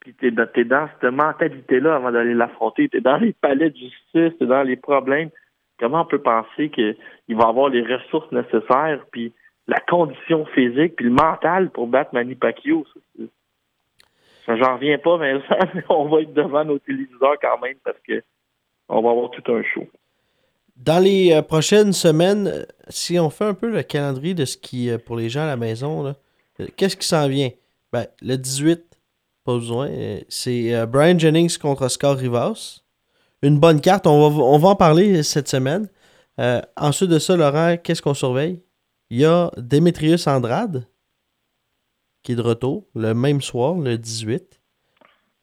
Puis 0.00 0.14
t'es 0.14 0.30
dans, 0.30 0.46
t'es 0.46 0.64
dans 0.64 0.88
cette 1.00 1.12
mentalité-là 1.12 1.96
avant 1.96 2.12
d'aller 2.12 2.34
l'affronter. 2.34 2.88
T'es 2.88 3.00
dans 3.00 3.16
les 3.16 3.32
palais 3.32 3.70
de 3.70 3.76
justice, 3.76 4.38
t'es 4.38 4.46
dans 4.46 4.62
les 4.62 4.76
problèmes. 4.76 5.30
Comment 5.80 6.02
on 6.02 6.06
peut 6.06 6.22
penser 6.22 6.70
qu'il 6.70 6.96
va 7.30 7.48
avoir 7.48 7.68
les 7.68 7.82
ressources 7.82 8.30
nécessaires? 8.30 9.04
Puis 9.10 9.32
la 9.68 9.80
condition 9.80 10.46
physique 10.46 10.96
puis 10.96 11.04
le 11.04 11.12
mental 11.12 11.70
pour 11.70 11.86
battre 11.86 12.10
Manny 12.14 12.34
Pacquiao. 12.34 12.84
J'en 14.48 14.74
reviens 14.74 14.98
pas, 14.98 15.18
mais 15.20 15.34
on 15.90 16.08
va 16.08 16.22
être 16.22 16.32
devant 16.32 16.64
nos 16.64 16.78
téléviseurs 16.78 17.36
quand 17.40 17.60
même 17.60 17.76
parce 17.84 17.98
que 18.06 18.22
on 18.88 19.02
va 19.02 19.10
avoir 19.10 19.30
tout 19.30 19.52
un 19.52 19.62
show. 19.62 19.86
Dans 20.76 21.02
les 21.02 21.32
euh, 21.32 21.42
prochaines 21.42 21.92
semaines, 21.92 22.66
si 22.88 23.18
on 23.18 23.28
fait 23.28 23.44
un 23.44 23.52
peu 23.52 23.68
le 23.68 23.82
calendrier 23.82 24.32
de 24.32 24.46
ce 24.46 24.56
qui, 24.56 24.88
euh, 24.88 24.96
pour 24.96 25.16
les 25.16 25.28
gens 25.28 25.42
à 25.42 25.46
la 25.46 25.56
maison, 25.56 26.06
euh, 26.06 26.66
qu'est-ce 26.76 26.96
qui 26.96 27.06
s'en 27.06 27.28
vient? 27.28 27.50
Ben, 27.92 28.06
le 28.22 28.36
18, 28.36 28.82
pas 29.44 29.54
besoin. 29.54 29.90
C'est 30.28 30.86
Brian 30.86 31.18
Jennings 31.18 31.58
contre 31.58 31.86
Oscar 31.86 32.16
Rivas. 32.16 32.82
Une 33.42 33.58
bonne 33.58 33.80
carte, 33.80 34.06
on 34.06 34.30
va, 34.30 34.42
on 34.42 34.58
va 34.58 34.68
en 34.70 34.76
parler 34.76 35.22
cette 35.22 35.48
semaine. 35.48 35.88
ensuite 36.76 37.10
de 37.10 37.18
ça, 37.18 37.34
Laurent, 37.36 37.76
qu'est-ce 37.82 38.02
qu'on 38.02 38.14
surveille? 38.14 38.60
Il 39.10 39.18
y 39.18 39.24
a 39.24 39.50
Demetrius 39.56 40.26
Andrade, 40.26 40.86
qui 42.22 42.32
est 42.32 42.36
de 42.36 42.42
retour, 42.42 42.86
le 42.94 43.14
même 43.14 43.40
soir, 43.40 43.74
le 43.74 43.96
18. 43.96 44.60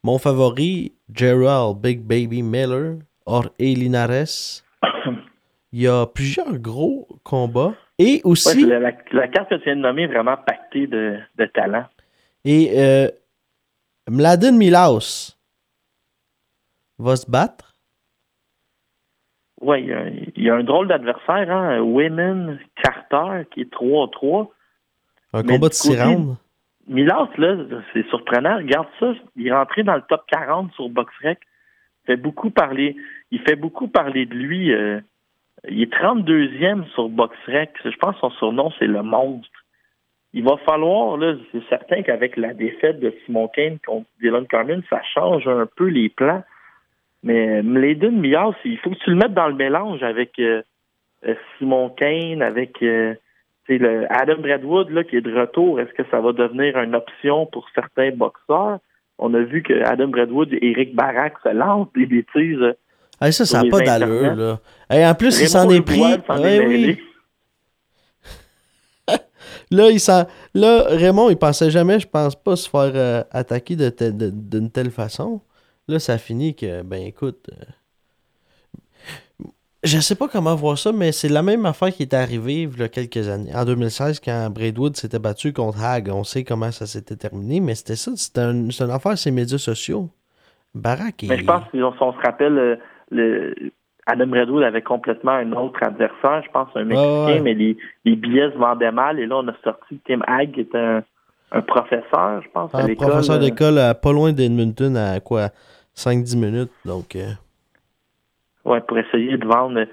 Mon 0.04 0.20
favori, 0.20 0.94
Gerald 1.12 1.80
Big 1.80 2.02
Baby 2.02 2.44
Miller, 2.44 3.00
or 3.26 3.50
Elinares 3.58 4.64
il 5.76 5.82
y 5.82 5.88
a 5.90 6.06
plusieurs 6.06 6.58
gros 6.58 7.06
combats. 7.26 7.74
Et 8.00 8.22
aussi. 8.24 8.66
la, 8.66 8.94
carte 9.28 9.50
que 9.50 9.56
tu 9.56 9.66
viens 9.66 9.76
de 9.76 9.82
nommer 9.82 10.04
est 10.04 10.08
vraiment 10.08 10.38
pactée 10.38 10.88
de, 10.88 11.20
talent. 11.54 11.86
Et 12.46 12.72
euh, 12.80 13.10
Mladen 14.10 14.56
Milaus 14.56 15.38
va 16.98 17.18
se 17.18 17.30
battre. 17.30 17.65
Oui, 19.66 19.90
il 20.36 20.44
y, 20.44 20.50
a 20.52 20.56
un 20.56 20.64
drôle 20.64 20.88
d'adversaire, 20.88 21.50
hein? 21.50 21.80
Women 21.80 22.60
Carter, 22.84 23.48
qui 23.50 23.62
est 23.62 23.74
3-3. 23.74 24.50
Un 25.34 25.42
combat 25.42 25.70
de 25.70 25.74
6 25.74 26.00
rounds. 26.00 26.38
Milaus, 26.88 27.30
là, 27.40 27.58
c'est 27.92 28.08
surprenant. 28.10 28.58
Regarde 28.58 28.88
ça. 29.00 29.14
Il 29.36 29.48
est 29.48 29.52
rentré 29.52 29.82
dans 29.82 29.96
le 29.96 30.04
top 30.08 30.22
40 30.28 30.72
sur 30.74 30.88
BoxRec. 30.90 31.40
Il 31.40 32.06
fait 32.06 32.16
beaucoup 32.16 32.52
parler. 32.52 32.96
Il 33.32 33.40
fait 33.42 33.56
beaucoup 33.56 33.88
parler 33.88 34.28
de 34.28 34.36
lui. 34.36 34.72
Euh, 34.72 35.00
il 35.68 35.82
est 35.82 35.92
32e 35.92 36.86
sur 36.94 37.10
BoxRec. 37.10 37.72
Je 37.84 37.98
pense 37.98 38.14
que 38.14 38.22
son 38.22 38.30
surnom, 38.32 38.72
c'est 38.78 38.86
le 38.86 39.02
monstre. 39.02 39.50
Il 40.34 40.44
va 40.44 40.58
falloir, 40.58 41.18
là, 41.18 41.34
c'est 41.52 41.68
certain 41.70 42.04
qu'avec 42.04 42.38
la 42.38 42.54
défaite 42.54 43.00
de 43.00 43.12
Simon 43.26 43.48
Kane 43.48 43.80
contre 43.84 44.06
Dylan 44.22 44.46
Carmen, 44.46 44.84
ça 44.92 45.02
change 45.16 45.48
un 45.48 45.66
peu 45.76 45.88
les 45.88 46.10
plans. 46.10 46.44
Mais 47.26 47.62
Mladen 47.64 48.22
Mias, 48.22 48.54
il 48.64 48.78
faut 48.78 48.92
que 48.92 49.04
tu 49.04 49.10
le 49.10 49.18
mettes 49.18 49.34
dans 49.34 49.48
le 49.48 49.56
mélange 49.56 50.02
avec 50.04 50.40
euh, 50.40 50.62
euh, 51.28 51.34
Simon 51.58 51.90
Kane, 51.90 52.42
avec 52.42 52.82
euh, 52.82 53.16
le 53.68 54.06
Adam 54.10 54.38
Bradwood 54.38 54.92
là, 54.92 55.04
qui 55.04 55.18
est 55.18 55.22
de 55.22 55.38
retour. 55.38 55.82
Est-ce 55.82 55.92
que 55.94 56.10
ça 56.12 56.22
va 56.22 56.32
devenir 56.32 56.78
une 56.78 56.96
option 56.96 57.48
pour 57.48 57.68
certains 57.76 58.12
boxeurs? 58.12 58.78
On 59.18 59.34
a 59.34 59.40
vu 59.40 59.64
que 59.64 59.74
Adam 59.84 60.08
Bradwood 60.08 60.54
et 60.54 60.72
Eric 60.72 60.96
Barak 60.96 61.34
se 61.44 61.50
lancent 61.50 61.92
des 61.94 62.06
bêtises 62.06 62.76
ah, 63.20 63.32
ça, 63.32 63.46
ça 63.46 63.64
n'a 63.64 63.70
pas 63.70 63.82
d'allure, 63.82 64.36
là. 64.36 64.60
En 64.90 65.16
plus, 65.16 65.40
il 65.42 65.48
s'en 65.48 65.70
est 65.70 65.82
pris. 65.82 66.02
oui. 66.30 67.00
là, 69.72 69.90
il 69.90 70.00
là, 70.54 70.84
Raymond, 70.90 71.30
il 71.30 71.38
pensait 71.38 71.72
jamais, 71.72 72.00
je 72.00 72.08
pense 72.08 72.36
pas, 72.36 72.56
se 72.56 72.70
faire 72.70 72.92
euh, 72.94 73.24
attaquer 73.32 73.76
d'une 73.76 74.70
telle 74.70 74.92
façon. 74.92 75.42
Là, 75.88 76.00
ça 76.00 76.18
finit 76.18 76.56
que, 76.56 76.82
ben 76.82 77.02
écoute. 77.02 77.50
Euh, 77.52 77.66
je 79.84 80.00
sais 80.00 80.16
pas 80.16 80.28
comment 80.28 80.56
voir 80.56 80.80
ça, 80.80 80.92
mais 80.92 81.12
c'est 81.12 81.30
la 81.30 81.44
même 81.44 81.66
affaire 81.68 81.90
qui 81.90 82.02
est 82.02 82.14
arrivée 82.16 82.64
il 82.64 82.80
y 82.80 82.84
a 82.84 82.88
quelques 82.88 83.30
années. 83.30 83.52
En 83.56 83.66
2016, 83.66 84.20
quand 84.20 84.50
Braidwood 84.50 84.96
s'était 84.96 85.20
battu 85.20 85.54
contre 85.54 85.84
Hag, 85.84 86.10
on 86.12 86.24
sait 86.24 86.44
comment 86.44 86.72
ça 86.72 86.88
s'était 86.88 87.16
terminé, 87.16 87.60
mais 87.60 87.76
c'était 87.76 87.96
ça, 87.96 88.12
c'était 88.16 88.42
une 88.42 88.72
affaire 88.90 89.16
ces 89.18 89.30
médias 89.30 89.60
sociaux. 89.60 90.10
Barack 90.74 91.24
Mais 91.30 91.38
je 91.38 91.46
pense 91.46 91.64
qu'on 91.72 92.14
se 92.14 92.22
rappelle 92.26 92.58
euh, 92.58 92.76
le, 93.12 93.54
Adam 94.08 94.32
Redwood 94.32 94.64
avait 94.64 94.82
complètement 94.82 95.32
un 95.32 95.52
autre 95.54 95.80
adversaire, 95.84 96.44
je 96.44 96.52
pense 96.52 96.68
un 96.76 96.84
Mexicain, 96.84 97.42
mais 97.44 97.54
les, 97.54 97.76
billets 98.16 98.52
se 98.52 98.58
vendaient 98.58 98.92
mal. 98.92 99.20
Et 99.20 99.26
là, 99.26 99.38
on 99.38 99.48
a 99.48 99.54
sorti 99.64 100.00
Tim 100.06 100.20
Hag, 100.28 100.52
qui 100.52 100.62
est 100.62 100.76
un, 100.76 101.04
professeur, 101.62 102.42
je 102.44 102.50
pense, 102.54 102.74
à 102.76 102.80
Un 102.80 102.96
professeur 102.96 103.40
d'école 103.40 103.80
pas 104.02 104.12
loin 104.12 104.34
d'Edmonton, 104.34 104.96
à 104.98 105.20
quoi 105.20 105.50
5-10 105.96 106.38
minutes. 106.38 106.72
Donc, 106.86 107.16
euh. 107.16 107.32
Ouais, 108.64 108.82
pour 108.82 108.98
essayer 108.98 109.38
de 109.38 109.46
vendre 109.46 109.86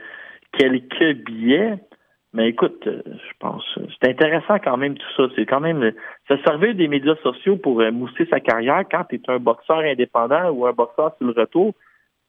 quelques 0.58 1.24
billets. 1.24 1.78
Mais 2.34 2.48
écoute, 2.48 2.86
euh, 2.86 3.02
je 3.06 3.32
pense, 3.38 3.62
c'est 4.00 4.08
intéressant 4.08 4.58
quand 4.58 4.78
même 4.78 4.96
tout 4.96 5.12
ça. 5.16 5.24
C'est 5.36 5.44
quand 5.44 5.60
même 5.60 5.92
se 6.28 6.36
servir 6.38 6.74
des 6.74 6.88
médias 6.88 7.16
sociaux 7.22 7.56
pour 7.56 7.80
euh, 7.80 7.90
mousser 7.90 8.26
sa 8.30 8.40
carrière 8.40 8.84
quand 8.90 9.04
tu 9.04 9.16
es 9.16 9.22
un 9.28 9.38
boxeur 9.38 9.80
indépendant 9.80 10.48
ou 10.50 10.66
un 10.66 10.72
boxeur 10.72 11.14
sur 11.18 11.26
le 11.26 11.34
retour 11.38 11.74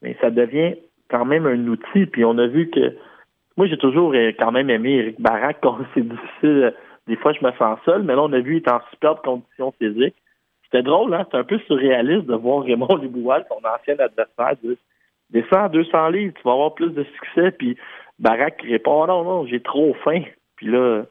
mais 0.04 0.16
ça 0.20 0.30
devient 0.30 0.74
quand 1.10 1.24
même 1.24 1.46
un 1.46 1.66
outil. 1.66 2.06
Puis 2.06 2.24
on 2.24 2.38
a 2.38 2.46
vu 2.46 2.70
que 2.70 2.96
moi 3.56 3.66
j'ai 3.66 3.78
toujours 3.78 4.12
euh, 4.14 4.32
quand 4.38 4.52
même 4.52 4.70
aimé 4.70 4.98
Eric 4.98 5.20
Barak 5.20 5.58
quand 5.62 5.78
c'est 5.94 6.06
difficile. 6.06 6.74
Des 7.08 7.16
fois 7.16 7.32
je 7.32 7.44
me 7.44 7.50
sens 7.52 7.78
seul, 7.84 8.02
mais 8.02 8.14
là 8.14 8.22
on 8.22 8.32
a 8.32 8.40
vu 8.40 8.60
qu'il 8.60 8.68
est 8.68 8.72
en 8.72 8.80
superbe 8.92 9.20
condition 9.24 9.72
physique. 9.80 10.14
C'était 10.74 10.90
drôle, 10.90 11.14
hein? 11.14 11.24
C'est 11.30 11.36
un 11.36 11.44
peu 11.44 11.60
surréaliste 11.68 12.26
de 12.26 12.34
voir 12.34 12.64
Raymond 12.64 12.96
Liboual, 13.00 13.44
son 13.48 13.60
ancien 13.64 13.94
adversaire, 13.94 14.56
dire 14.60 14.76
Descends 15.30 15.66
à 15.66 15.68
200 15.68 16.08
livres, 16.08 16.34
tu 16.34 16.42
vas 16.44 16.52
avoir 16.52 16.74
plus 16.74 16.90
de 16.90 17.04
succès. 17.04 17.52
Puis 17.52 17.76
Barak 18.18 18.60
répond 18.60 19.06
Non, 19.06 19.22
non, 19.22 19.46
j'ai 19.46 19.60
trop 19.60 19.94
faim. 20.02 20.22
Puis 20.56 20.66
là, 20.66 21.04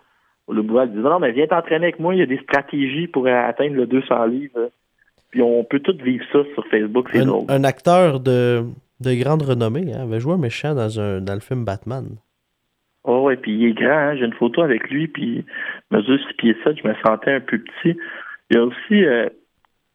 le 0.50 0.62
Boual 0.62 0.92
dit 0.92 0.98
Non, 0.98 1.20
mais 1.20 1.32
viens 1.32 1.48
t'entraîner 1.48 1.86
avec 1.86 2.00
moi, 2.00 2.14
il 2.14 2.20
y 2.20 2.24
a 2.24 2.26
des 2.26 2.40
stratégies 2.40 3.08
pour 3.08 3.26
atteindre 3.26 3.76
le 3.76 3.86
200 3.86 4.26
livres. 4.26 4.70
Puis 5.32 5.42
on 5.42 5.64
peut 5.64 5.80
tout 5.80 5.96
vivre 6.04 6.26
ça 6.34 6.40
sur 6.54 6.68
Facebook, 6.68 7.08
c'est 7.14 7.24
drôle. 7.24 7.46
Un 7.48 7.64
acteur 7.64 8.20
de, 8.20 8.66
de 9.00 9.14
grande 9.24 9.44
renommée, 9.44 9.94
hein, 9.94 10.02
avait 10.02 10.20
joué 10.20 10.34
un 10.34 10.38
méchant 10.38 10.76
dans, 10.76 11.00
un, 11.00 11.22
dans 11.22 11.36
le 11.36 11.40
film 11.40 11.64
Batman. 11.64 12.18
Oh 13.06 13.22
ouais, 13.22 13.38
puis 13.38 13.54
il 13.54 13.70
est 13.70 13.74
grand, 13.74 13.90
hein? 13.90 14.16
j'ai 14.18 14.26
une 14.26 14.34
photo 14.34 14.62
avec 14.62 14.90
lui, 14.90 15.08
puis 15.08 15.46
mesure 15.90 16.20
6 16.28 16.34
pieds 16.36 16.58
7, 16.66 16.78
je 16.84 16.88
me 16.88 16.94
sentais 17.06 17.32
un 17.32 17.40
peu 17.40 17.60
petit. 17.60 17.98
Il 18.50 18.58
y 18.58 18.60
a 18.60 18.64
aussi 18.64 19.06
euh, 19.06 19.28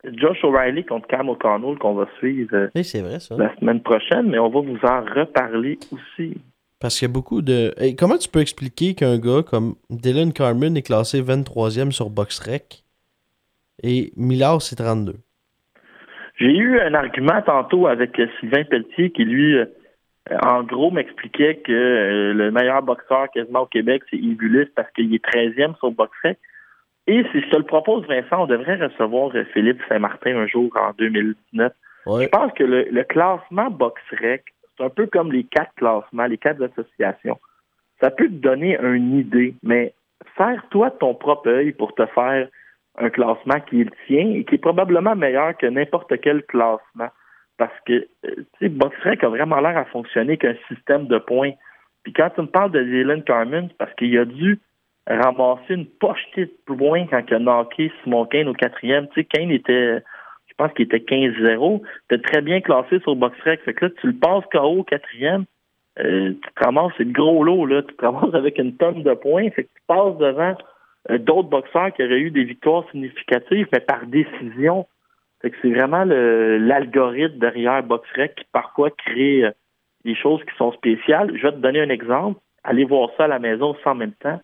Josh 0.04 0.44
O'Reilly 0.44 0.84
contre 0.84 1.08
Cam 1.08 1.28
O'Connell 1.28 1.76
qu'on 1.78 1.94
va 1.94 2.06
suivre 2.18 2.54
euh, 2.54 2.68
vrai, 2.74 3.20
ça. 3.20 3.36
la 3.36 3.54
semaine 3.56 3.82
prochaine, 3.82 4.28
mais 4.28 4.38
on 4.38 4.48
va 4.48 4.60
vous 4.60 4.78
en 4.84 5.00
reparler 5.00 5.78
aussi. 5.92 6.40
Parce 6.80 6.96
qu'il 6.98 7.08
y 7.08 7.10
a 7.10 7.12
beaucoup 7.12 7.42
de. 7.42 7.74
comment 7.98 8.16
tu 8.16 8.28
peux 8.28 8.40
expliquer 8.40 8.94
qu'un 8.94 9.18
gars 9.18 9.42
comme 9.42 9.74
Dylan 9.90 10.32
Carmen 10.32 10.76
est 10.76 10.82
classé 10.82 11.20
23e 11.20 11.90
sur 11.90 12.10
BoxRec 12.10 12.84
et 13.82 14.12
Millard 14.16 14.62
c'est 14.62 14.76
32? 14.76 15.14
J'ai 16.38 16.56
eu 16.56 16.78
un 16.78 16.94
argument 16.94 17.42
tantôt 17.42 17.88
avec 17.88 18.20
Sylvain 18.38 18.62
Pelletier 18.62 19.10
qui, 19.10 19.24
lui, 19.24 19.56
euh, 19.56 19.66
en 20.40 20.62
gros, 20.62 20.92
m'expliquait 20.92 21.56
que 21.56 21.72
euh, 21.72 22.32
le 22.32 22.52
meilleur 22.52 22.82
boxeur 22.82 23.28
quasiment 23.34 23.62
au 23.62 23.66
Québec, 23.66 24.02
c'est 24.08 24.16
Yves 24.16 24.68
parce 24.76 24.88
qu'il 24.92 25.12
est 25.12 25.24
13e 25.24 25.76
sur 25.78 25.90
Boxrec. 25.90 26.38
Et 27.08 27.24
si 27.32 27.40
je 27.40 27.48
te 27.48 27.56
le 27.56 27.62
propose, 27.62 28.06
Vincent, 28.06 28.42
on 28.42 28.46
devrait 28.46 28.76
recevoir 28.76 29.34
euh, 29.34 29.44
Philippe 29.54 29.80
Saint-Martin 29.88 30.36
un 30.36 30.46
jour 30.46 30.70
en 30.76 30.92
2019. 30.98 31.72
Je 32.06 32.28
pense 32.28 32.52
que 32.52 32.64
le, 32.64 33.02
classement 33.04 33.70
Boxrec, 33.70 34.44
c'est 34.76 34.84
un 34.84 34.90
peu 34.90 35.06
comme 35.06 35.32
les 35.32 35.44
quatre 35.44 35.72
classements, 35.76 36.26
les 36.26 36.36
quatre 36.36 36.62
associations. 36.62 37.38
Ça 38.00 38.10
peut 38.10 38.26
te 38.26 38.34
donner 38.34 38.78
une 38.78 39.18
idée, 39.18 39.54
mais 39.62 39.94
faire 40.36 40.62
toi 40.70 40.90
ton 40.90 41.14
propre 41.14 41.48
œil 41.48 41.72
pour 41.72 41.94
te 41.94 42.04
faire 42.06 42.48
un 42.98 43.10
classement 43.10 43.60
qui 43.60 43.80
est 43.80 43.84
le 43.84 43.90
tien 44.06 44.34
et 44.34 44.44
qui 44.44 44.56
est 44.56 44.58
probablement 44.58 45.16
meilleur 45.16 45.56
que 45.56 45.66
n'importe 45.66 46.12
quel 46.20 46.42
classement. 46.44 47.08
Parce 47.56 47.80
que, 47.86 48.06
euh, 48.26 48.34
tu 48.36 48.46
sais, 48.60 48.68
Boxrec 48.68 49.24
a 49.24 49.28
vraiment 49.30 49.60
l'air 49.60 49.78
à 49.78 49.86
fonctionner 49.86 50.36
qu'un 50.36 50.54
système 50.68 51.06
de 51.06 51.18
points. 51.18 51.52
Puis 52.02 52.12
quand 52.12 52.30
tu 52.34 52.42
me 52.42 52.46
parles 52.46 52.70
de 52.70 52.82
Dylan 52.82 53.24
Carmen, 53.24 53.70
parce 53.78 53.92
qu'il 53.94 54.16
a 54.18 54.26
dû 54.26 54.60
ramasser 55.08 55.74
une 55.74 55.86
pochetée 55.86 56.46
de 56.46 56.74
points 56.74 57.06
quand 57.06 57.22
il 57.26 57.34
a 57.34 57.38
knocké 57.38 57.90
Simon 58.02 58.26
Kane 58.26 58.48
au 58.48 58.54
quatrième. 58.54 59.08
Tu 59.08 59.20
sais, 59.20 59.24
Kane 59.24 59.50
était, 59.50 60.02
je 60.46 60.54
pense 60.56 60.72
qu'il 60.72 60.84
était 60.84 60.98
15-0. 60.98 61.82
était 62.10 62.22
très 62.22 62.42
bien 62.42 62.60
classé 62.60 63.00
sur 63.00 63.16
Boxrec. 63.16 63.60
Fait 63.62 63.74
que 63.74 63.86
là, 63.86 63.90
tu 64.00 64.06
le 64.08 64.14
passes 64.14 64.44
KO 64.52 64.78
au 64.78 64.84
quatrième. 64.84 65.44
Euh, 65.98 66.32
tu 66.32 66.52
te 66.54 66.64
ramasses, 66.64 66.92
c'est 66.96 67.04
le 67.04 67.12
gros 67.12 67.42
lot, 67.42 67.66
là. 67.66 67.82
Tu 67.82 67.94
te 67.94 68.04
ramasses 68.04 68.34
avec 68.34 68.58
une 68.58 68.76
tonne 68.76 69.02
de 69.02 69.14
points. 69.14 69.50
Fait 69.50 69.64
que 69.64 69.68
tu 69.68 69.82
passes 69.86 70.16
devant 70.18 70.54
euh, 71.10 71.18
d'autres 71.18 71.48
boxeurs 71.48 71.92
qui 71.94 72.04
auraient 72.04 72.20
eu 72.20 72.30
des 72.30 72.44
victoires 72.44 72.84
significatives, 72.90 73.66
mais 73.72 73.80
par 73.80 74.06
décision. 74.06 74.86
c'est 75.42 75.70
vraiment 75.70 76.04
l'algorithme 76.04 77.38
derrière 77.38 77.82
BoxRec 77.82 78.34
qui 78.34 78.44
parfois 78.52 78.90
crée 78.90 79.44
euh, 79.44 79.50
des 80.04 80.14
choses 80.14 80.40
qui 80.44 80.56
sont 80.56 80.72
spéciales. 80.72 81.32
Je 81.34 81.42
vais 81.42 81.52
te 81.52 81.58
donner 81.58 81.80
un 81.80 81.88
exemple. 81.88 82.40
Allez 82.62 82.84
voir 82.84 83.10
ça 83.16 83.24
à 83.24 83.28
la 83.28 83.38
maison 83.38 83.74
sans 83.82 83.94
même 83.94 84.12
temps. 84.12 84.40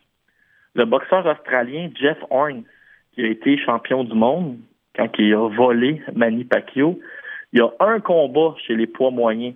Le 0.75 0.85
boxeur 0.85 1.25
australien 1.27 1.91
Jeff 1.95 2.19
Horn, 2.31 2.65
qui 3.13 3.23
a 3.23 3.29
été 3.29 3.57
champion 3.59 4.05
du 4.05 4.15
monde 4.15 4.59
quand 4.97 5.09
il 5.19 5.33
a 5.35 5.49
volé 5.49 6.03
Manny 6.15 6.45
Pacquiao, 6.45 6.99
il 7.53 7.61
y 7.61 7.63
a 7.63 7.71
un 7.81 8.01
combat 8.01 8.55
chez 8.67 8.75
les 8.75 8.89
poids 8.89 9.13
moyens. 9.13 9.55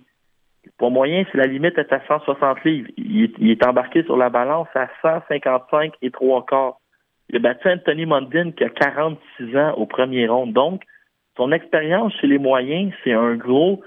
Le 0.65 0.71
poids 0.77 0.89
moyen, 0.89 1.25
c'est 1.31 1.37
la 1.37 1.47
limite 1.47 1.77
est 1.77 1.91
à 1.91 2.01
160 2.07 2.63
livres. 2.63 2.89
Il 2.97 3.51
est, 3.51 3.65
embarqué 3.65 4.03
sur 4.03 4.15
la 4.15 4.29
balance 4.29 4.67
à 4.75 4.87
155 5.01 5.93
et 6.01 6.11
trois 6.11 6.45
quarts. 6.45 6.79
Il 7.29 7.35
a 7.35 7.39
battu 7.39 7.69
Anthony 7.69 8.05
Mundin 8.05 8.51
qui 8.51 8.63
a 8.63 8.69
46 8.69 9.57
ans 9.57 9.73
au 9.73 9.85
premier 9.85 10.27
round. 10.27 10.53
Donc, 10.53 10.83
son 11.35 11.51
expérience 11.51 12.13
chez 12.19 12.27
les 12.27 12.37
moyens, 12.37 12.93
c'est 13.03 13.13
un 13.13 13.35
gros 13.35 13.81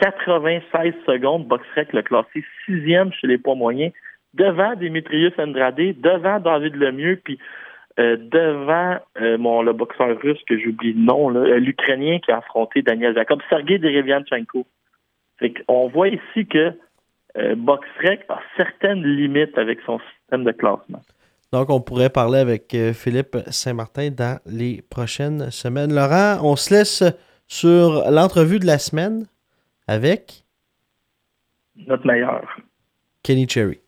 96 0.00 0.94
secondes. 1.06 1.46
Boxrec 1.46 1.92
le 1.92 2.02
classé 2.02 2.44
sixième 2.64 3.12
chez 3.12 3.26
les 3.26 3.38
poids 3.38 3.54
moyens, 3.54 3.92
devant 4.34 4.74
Dimitrius 4.74 5.32
Andrade, 5.38 5.76
devant 5.76 6.40
David 6.40 6.76
Lemieux, 6.76 7.20
puis 7.22 7.38
euh, 7.98 8.16
devant 8.16 8.98
euh, 9.20 9.38
mon, 9.38 9.62
le 9.62 9.72
boxeur 9.72 10.16
russe 10.20 10.38
que 10.46 10.56
j'oublie 10.58 10.92
le 10.92 11.00
nom, 11.00 11.34
euh, 11.34 11.58
l'Ukrainien 11.58 12.20
qui 12.20 12.30
a 12.30 12.38
affronté 12.38 12.80
Daniel 12.82 13.14
Jacob, 13.14 13.40
Sergei 13.48 13.78
Derevianchenko. 13.78 14.66
Fait 15.38 15.52
on 15.66 15.88
voit 15.88 16.08
ici 16.08 16.46
que 16.46 16.72
euh, 17.36 17.54
Boxrec 17.56 18.20
a 18.28 18.38
certaines 18.56 19.02
limites 19.02 19.56
avec 19.58 19.80
son 19.84 19.98
système 19.98 20.44
de 20.44 20.52
classement. 20.52 21.00
Donc, 21.52 21.70
on 21.70 21.80
pourrait 21.80 22.10
parler 22.10 22.40
avec 22.40 22.76
Philippe 22.92 23.38
Saint-Martin 23.46 24.10
dans 24.10 24.38
les 24.44 24.82
prochaines 24.82 25.50
semaines. 25.50 25.94
Laurent, 25.94 26.38
on 26.42 26.56
se 26.56 26.74
laisse 26.74 27.02
sur 27.46 28.04
l'entrevue 28.10 28.58
de 28.58 28.66
la 28.66 28.78
semaine 28.78 29.24
avec 29.86 30.44
notre 31.86 32.06
meilleur. 32.06 32.44
Kenny 33.22 33.48
Cherry. 33.48 33.80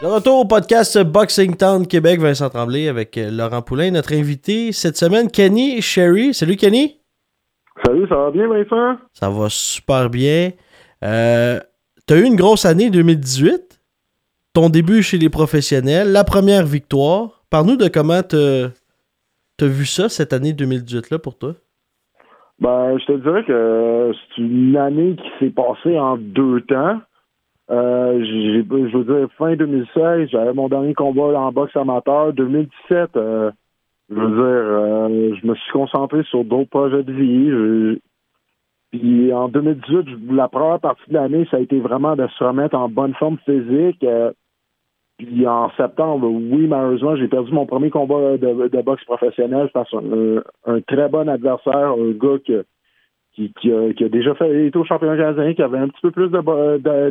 De 0.00 0.06
retour 0.06 0.38
au 0.38 0.44
podcast 0.44 0.96
Boxing 1.02 1.56
Town 1.56 1.88
Québec, 1.88 2.20
Vincent 2.20 2.48
Tremblay 2.48 2.86
avec 2.86 3.18
Laurent 3.20 3.62
Poulain. 3.62 3.90
Notre 3.90 4.14
invité 4.14 4.70
cette 4.70 4.96
semaine, 4.96 5.28
Kenny 5.28 5.82
Sherry. 5.82 6.32
Salut 6.32 6.54
Kenny. 6.54 7.00
Salut, 7.84 8.06
ça 8.08 8.14
va 8.14 8.30
bien 8.30 8.46
Vincent? 8.46 8.96
Ça 9.12 9.28
va 9.28 9.48
super 9.50 10.08
bien. 10.08 10.52
Euh, 11.02 11.58
tu 12.06 12.14
as 12.14 12.18
eu 12.18 12.22
une 12.22 12.36
grosse 12.36 12.64
année 12.64 12.90
2018. 12.90 13.80
Ton 14.52 14.68
début 14.68 15.02
chez 15.02 15.18
les 15.18 15.30
professionnels, 15.30 16.12
la 16.12 16.22
première 16.22 16.64
victoire. 16.64 17.35
Parle-nous 17.50 17.76
de 17.76 17.88
comment 17.88 18.22
tu 18.22 18.36
as 18.36 19.66
vu 19.66 19.86
ça, 19.86 20.08
cette 20.08 20.32
année 20.32 20.52
2018-là, 20.52 21.18
pour 21.18 21.38
toi. 21.38 21.54
Ben, 22.58 22.96
je 22.98 23.04
te 23.04 23.12
dirais 23.12 23.44
que 23.44 24.12
c'est 24.14 24.42
une 24.42 24.76
année 24.76 25.16
qui 25.16 25.28
s'est 25.38 25.50
passée 25.50 25.98
en 25.98 26.16
deux 26.16 26.62
temps. 26.62 27.00
Euh, 27.70 28.24
je 28.24 28.96
veux 28.96 29.04
dire, 29.04 29.28
fin 29.36 29.56
2016, 29.56 30.30
j'avais 30.30 30.54
mon 30.54 30.68
dernier 30.68 30.94
combat 30.94 31.38
en 31.38 31.52
boxe 31.52 31.76
amateur. 31.76 32.32
2017, 32.32 33.16
euh, 33.16 33.50
je 34.08 34.14
veux 34.14 34.28
dire, 34.28 34.38
euh, 34.38 35.34
je 35.40 35.46
me 35.46 35.54
suis 35.54 35.72
concentré 35.72 36.22
sur 36.24 36.44
d'autres 36.44 36.70
projets 36.70 37.02
de 37.02 37.12
vie. 37.12 38.00
Puis 38.92 39.32
en 39.32 39.48
2018, 39.48 40.32
la 40.32 40.48
première 40.48 40.80
partie 40.80 41.08
de 41.08 41.14
l'année, 41.14 41.46
ça 41.50 41.58
a 41.58 41.60
été 41.60 41.78
vraiment 41.78 42.16
de 42.16 42.26
se 42.38 42.44
remettre 42.44 42.76
en 42.76 42.88
bonne 42.88 43.14
forme 43.14 43.38
physique. 43.44 44.04
Puis 45.18 45.46
en 45.46 45.70
septembre, 45.76 46.28
oui, 46.28 46.66
malheureusement, 46.66 47.16
j'ai 47.16 47.28
perdu 47.28 47.50
mon 47.50 47.64
premier 47.64 47.88
combat 47.88 48.36
de, 48.36 48.82
boxe 48.82 49.04
professionnel 49.04 49.70
face 49.72 49.88
à 49.94 49.98
un, 50.70 50.80
très 50.82 51.08
bon 51.08 51.28
adversaire, 51.28 51.92
un 51.92 52.10
gars 52.10 52.38
qui, 53.34 53.72
a, 53.72 54.08
déjà 54.08 54.34
fait 54.34 54.66
été 54.66 54.78
au 54.78 54.84
championnat 54.84 55.16
canadien, 55.16 55.54
qui 55.54 55.62
avait 55.62 55.78
un 55.78 55.88
petit 55.88 56.02
peu 56.02 56.10
plus 56.10 56.30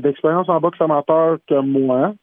d'expérience 0.01 0.49
en 0.49 0.59
boxe 0.59 0.79
amateur 0.79 1.37
que 1.47 1.59
moi. 1.61 2.13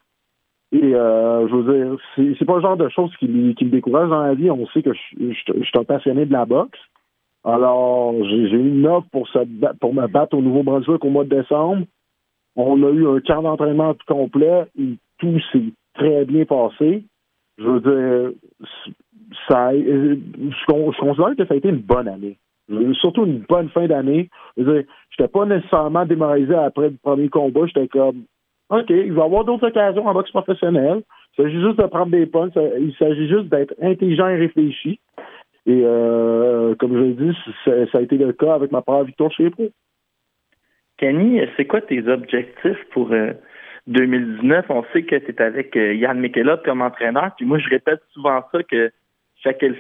Et 0.71 0.95
euh, 0.95 1.49
je 1.49 1.55
veux 1.55 1.85
dire, 1.85 2.37
c'est 2.39 2.45
pas 2.47 2.57
le 2.57 2.63
genre 2.63 2.77
de 2.77 2.89
choses 2.89 3.15
qui, 3.19 3.27
qui 3.57 3.65
me 3.65 3.71
décourage 3.71 4.09
dans 4.09 4.23
la 4.23 4.35
vie. 4.35 4.51
On 4.51 4.67
sait 4.69 4.83
que 4.83 4.93
je, 4.95 5.33
suis 5.33 5.79
un 5.79 5.85
passionné 5.85 6.27
de 6.27 6.33
la 6.33 6.47
boxe. 6.47 6.79
Alors, 7.45 8.15
j'ai 8.25 8.37
eu 8.37 8.69
une 8.69 8.87
offre 8.87 9.09
pour, 9.11 9.27
se, 9.29 9.39
pour 9.81 9.93
me 9.93 10.07
battre 10.07 10.37
au 10.37 10.41
Nouveau-Brunswick 10.41 11.05
au 11.05 11.11
mois 11.11 11.25
de 11.25 11.41
décembre. 11.41 11.85
On 12.55 12.83
a 12.85 12.91
eu 12.91 13.07
un 13.07 13.21
camp 13.21 13.43
d'entraînement 13.43 13.95
tout 13.95 14.07
complet 14.07 14.67
tout 15.23 15.39
s'est 15.53 15.73
très 15.95 16.25
bien 16.25 16.45
passé. 16.45 17.05
Je 17.59 17.65
veux 17.65 17.81
dire, 17.81 18.33
ça, 19.49 19.73
je, 19.73 20.17
considère 20.67 21.37
que 21.37 21.47
ça 21.47 21.55
a 21.55 21.57
été 21.57 21.69
une 21.69 21.77
bonne 21.79 22.09
année. 22.09 22.39
Surtout 22.95 23.25
une 23.25 23.45
bonne 23.49 23.69
fin 23.69 23.87
d'année. 23.87 24.29
Je 24.57 24.83
j'étais 25.11 25.29
pas 25.29 25.45
nécessairement 25.47 26.07
démoralisé 26.07 26.55
après 26.55 26.91
le 26.91 26.97
premier 27.03 27.29
combat. 27.29 27.67
J'étais 27.67 27.89
comme, 27.89 28.25
OK, 28.71 28.91
il 28.91 29.13
va 29.13 29.23
y 29.23 29.25
avoir 29.25 29.45
d'autres 29.45 29.69
occasions 29.69 30.07
en 30.07 30.15
boxe 30.15 30.31
professionnelle. 30.31 31.03
Il 31.39 31.45
s'agit 31.45 31.61
juste 31.61 31.79
de 31.79 31.87
prendre 31.87 32.11
des 32.11 32.27
points. 32.27 32.51
Il 32.81 32.95
s'agit 32.99 33.29
juste 33.29 33.49
d'être 33.49 33.75
intelligent 33.81 34.29
et 34.29 34.37
réfléchi. 34.37 34.99
Et 35.67 35.83
euh, 35.85 36.75
comme 36.77 36.95
je 36.95 36.99
l'ai 36.99 37.13
dit, 37.13 37.37
ça, 37.65 37.99
a 37.99 38.01
été 38.01 38.17
le 38.17 38.33
cas 38.33 38.55
avec 38.55 38.73
ma 38.73 38.83
première 38.83 39.05
victoire 39.05 39.31
chez 39.31 39.45
les 39.45 39.51
pros. 39.51 39.71
C'est 41.57 41.67
quoi 41.67 41.81
tes 41.81 42.07
objectifs 42.07 42.85
pour 42.93 43.13
euh, 43.13 43.33
2019, 43.87 44.67
on 44.69 44.85
sait 44.93 45.03
que 45.03 45.17
c'est 45.27 45.41
avec 45.41 45.77
euh, 45.77 45.95
Yann 45.95 46.19
Mikelot 46.19 46.59
comme 46.65 46.83
entraîneur. 46.83 47.33
Puis 47.37 47.47
moi, 47.47 47.59
je 47.59 47.69
répète 47.69 48.01
souvent 48.13 48.43
ça 48.53 48.63
que 48.63 48.93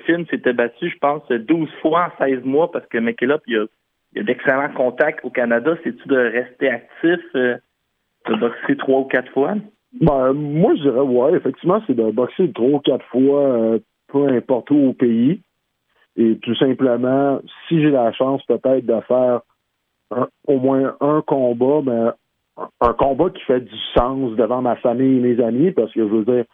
film 0.06 0.26
s'était 0.26 0.52
battu, 0.52 0.90
je 0.90 0.98
pense, 0.98 1.26
12 1.28 1.70
fois 1.80 2.12
en 2.18 2.24
16 2.24 2.44
mois 2.44 2.70
parce 2.70 2.86
que 2.86 2.98
Mikelot, 2.98 3.38
il 3.46 3.58
a, 3.58 4.20
a 4.20 4.22
d'excellents 4.22 4.72
contacts 4.74 5.24
au 5.24 5.30
Canada. 5.30 5.76
C'est-tu 5.84 6.08
de 6.08 6.16
rester 6.16 6.68
actif, 6.68 7.20
euh, 7.36 7.56
de 8.28 8.34
boxer 8.34 8.76
trois 8.76 9.00
ou 9.00 9.04
quatre 9.04 9.30
fois? 9.32 9.54
Ben, 10.00 10.32
moi, 10.32 10.74
je 10.76 10.82
dirais, 10.82 11.00
ouais, 11.00 11.34
effectivement, 11.34 11.82
c'est 11.86 11.94
de 11.94 12.10
boxer 12.10 12.50
trois 12.52 12.70
ou 12.70 12.80
quatre 12.80 13.04
fois, 13.06 13.40
euh, 13.40 13.78
peu 14.08 14.26
importe 14.28 14.70
où 14.70 14.88
au 14.88 14.92
pays. 14.92 15.40
Et 16.16 16.38
tout 16.42 16.54
simplement, 16.56 17.40
si 17.68 17.80
j'ai 17.80 17.90
la 17.90 18.12
chance 18.12 18.42
peut-être 18.46 18.84
de 18.84 19.00
faire 19.02 19.40
au 20.46 20.58
moins 20.58 20.94
un 21.00 21.22
combat, 21.22 21.80
ben, 21.82 22.14
un 22.80 22.92
combat 22.92 23.30
qui 23.30 23.42
fait 23.42 23.60
du 23.60 23.76
sens 23.94 24.36
devant 24.36 24.62
ma 24.62 24.76
famille 24.76 25.18
et 25.18 25.20
mes 25.20 25.42
amis 25.42 25.70
parce 25.72 25.92
que 25.92 26.00
je 26.00 26.12
veux 26.14 26.24
dire 26.24 26.44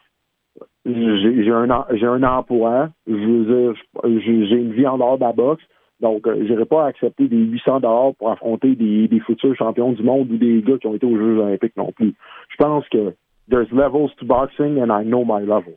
j'ai 0.85 1.51
un 1.51 1.87
j'ai 1.93 2.07
un 2.07 2.23
emploi, 2.23 2.89
je 3.07 3.13
veux 3.13 3.73
dire 3.73 3.83
j'ai 4.05 4.57
une 4.57 4.73
vie 4.73 4.87
en 4.87 4.99
dehors 4.99 5.19
de 5.19 5.25
la 5.25 5.33
boxe. 5.33 5.63
Donc, 6.01 6.29
euh, 6.29 6.37
je 6.39 6.53
n'irai 6.53 6.65
pas 6.65 6.87
accepter 6.87 7.27
des 7.27 7.37
800 7.37 7.81
dollars 7.81 8.15
pour 8.17 8.31
affronter 8.31 8.77
des, 8.77 9.09
des 9.09 9.19
futurs 9.19 9.57
champions 9.57 9.91
du 9.91 10.03
monde 10.05 10.31
ou 10.31 10.37
des 10.37 10.63
gars 10.63 10.79
qui 10.79 10.87
ont 10.87 10.95
été 10.95 11.05
aux 11.05 11.17
Jeux 11.17 11.39
olympiques 11.41 11.77
non 11.77 11.91
plus. 11.91 12.15
Je 12.51 12.57
pense 12.57 12.89
que 12.89 13.15
there's 13.51 13.71
levels 13.73 14.15
to 14.19 14.25
boxing 14.25 14.81
and 14.81 14.93
I 14.93 15.05
know 15.05 15.25
my 15.25 15.41
level. 15.41 15.75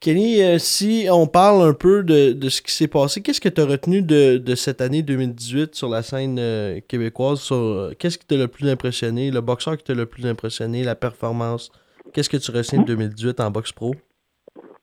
Kenny, 0.00 0.42
euh, 0.42 0.56
si 0.56 1.08
on 1.12 1.26
parle 1.26 1.60
un 1.68 1.74
peu 1.74 2.02
de, 2.02 2.48
ce 2.48 2.62
qui 2.62 2.72
s'est 2.72 2.88
passé, 2.88 3.20
qu'est-ce 3.22 3.40
que 3.40 3.50
tu 3.50 3.60
as 3.60 3.66
retenu 3.66 4.00
de, 4.00 4.54
cette 4.54 4.80
année 4.80 5.02
2018 5.02 5.74
sur 5.74 5.90
la 5.90 6.00
scène 6.00 6.38
euh, 6.38 6.80
québécoise? 6.88 7.46
Euh, 7.52 7.92
qu'est-ce 7.98 8.16
qui 8.16 8.26
t'a 8.26 8.38
le 8.38 8.48
plus 8.48 8.70
impressionné? 8.70 9.30
Le 9.30 9.42
boxeur 9.42 9.76
qui 9.76 9.84
t'a 9.84 9.92
le 9.92 10.06
plus 10.06 10.26
impressionné? 10.26 10.84
La 10.84 10.94
performance? 10.94 11.70
Qu'est-ce 12.14 12.30
que 12.30 12.38
tu 12.38 12.50
retiens 12.50 12.80
de 12.80 12.86
2018 12.86 13.40
en 13.40 13.50
boxe 13.50 13.72
pro? 13.72 13.94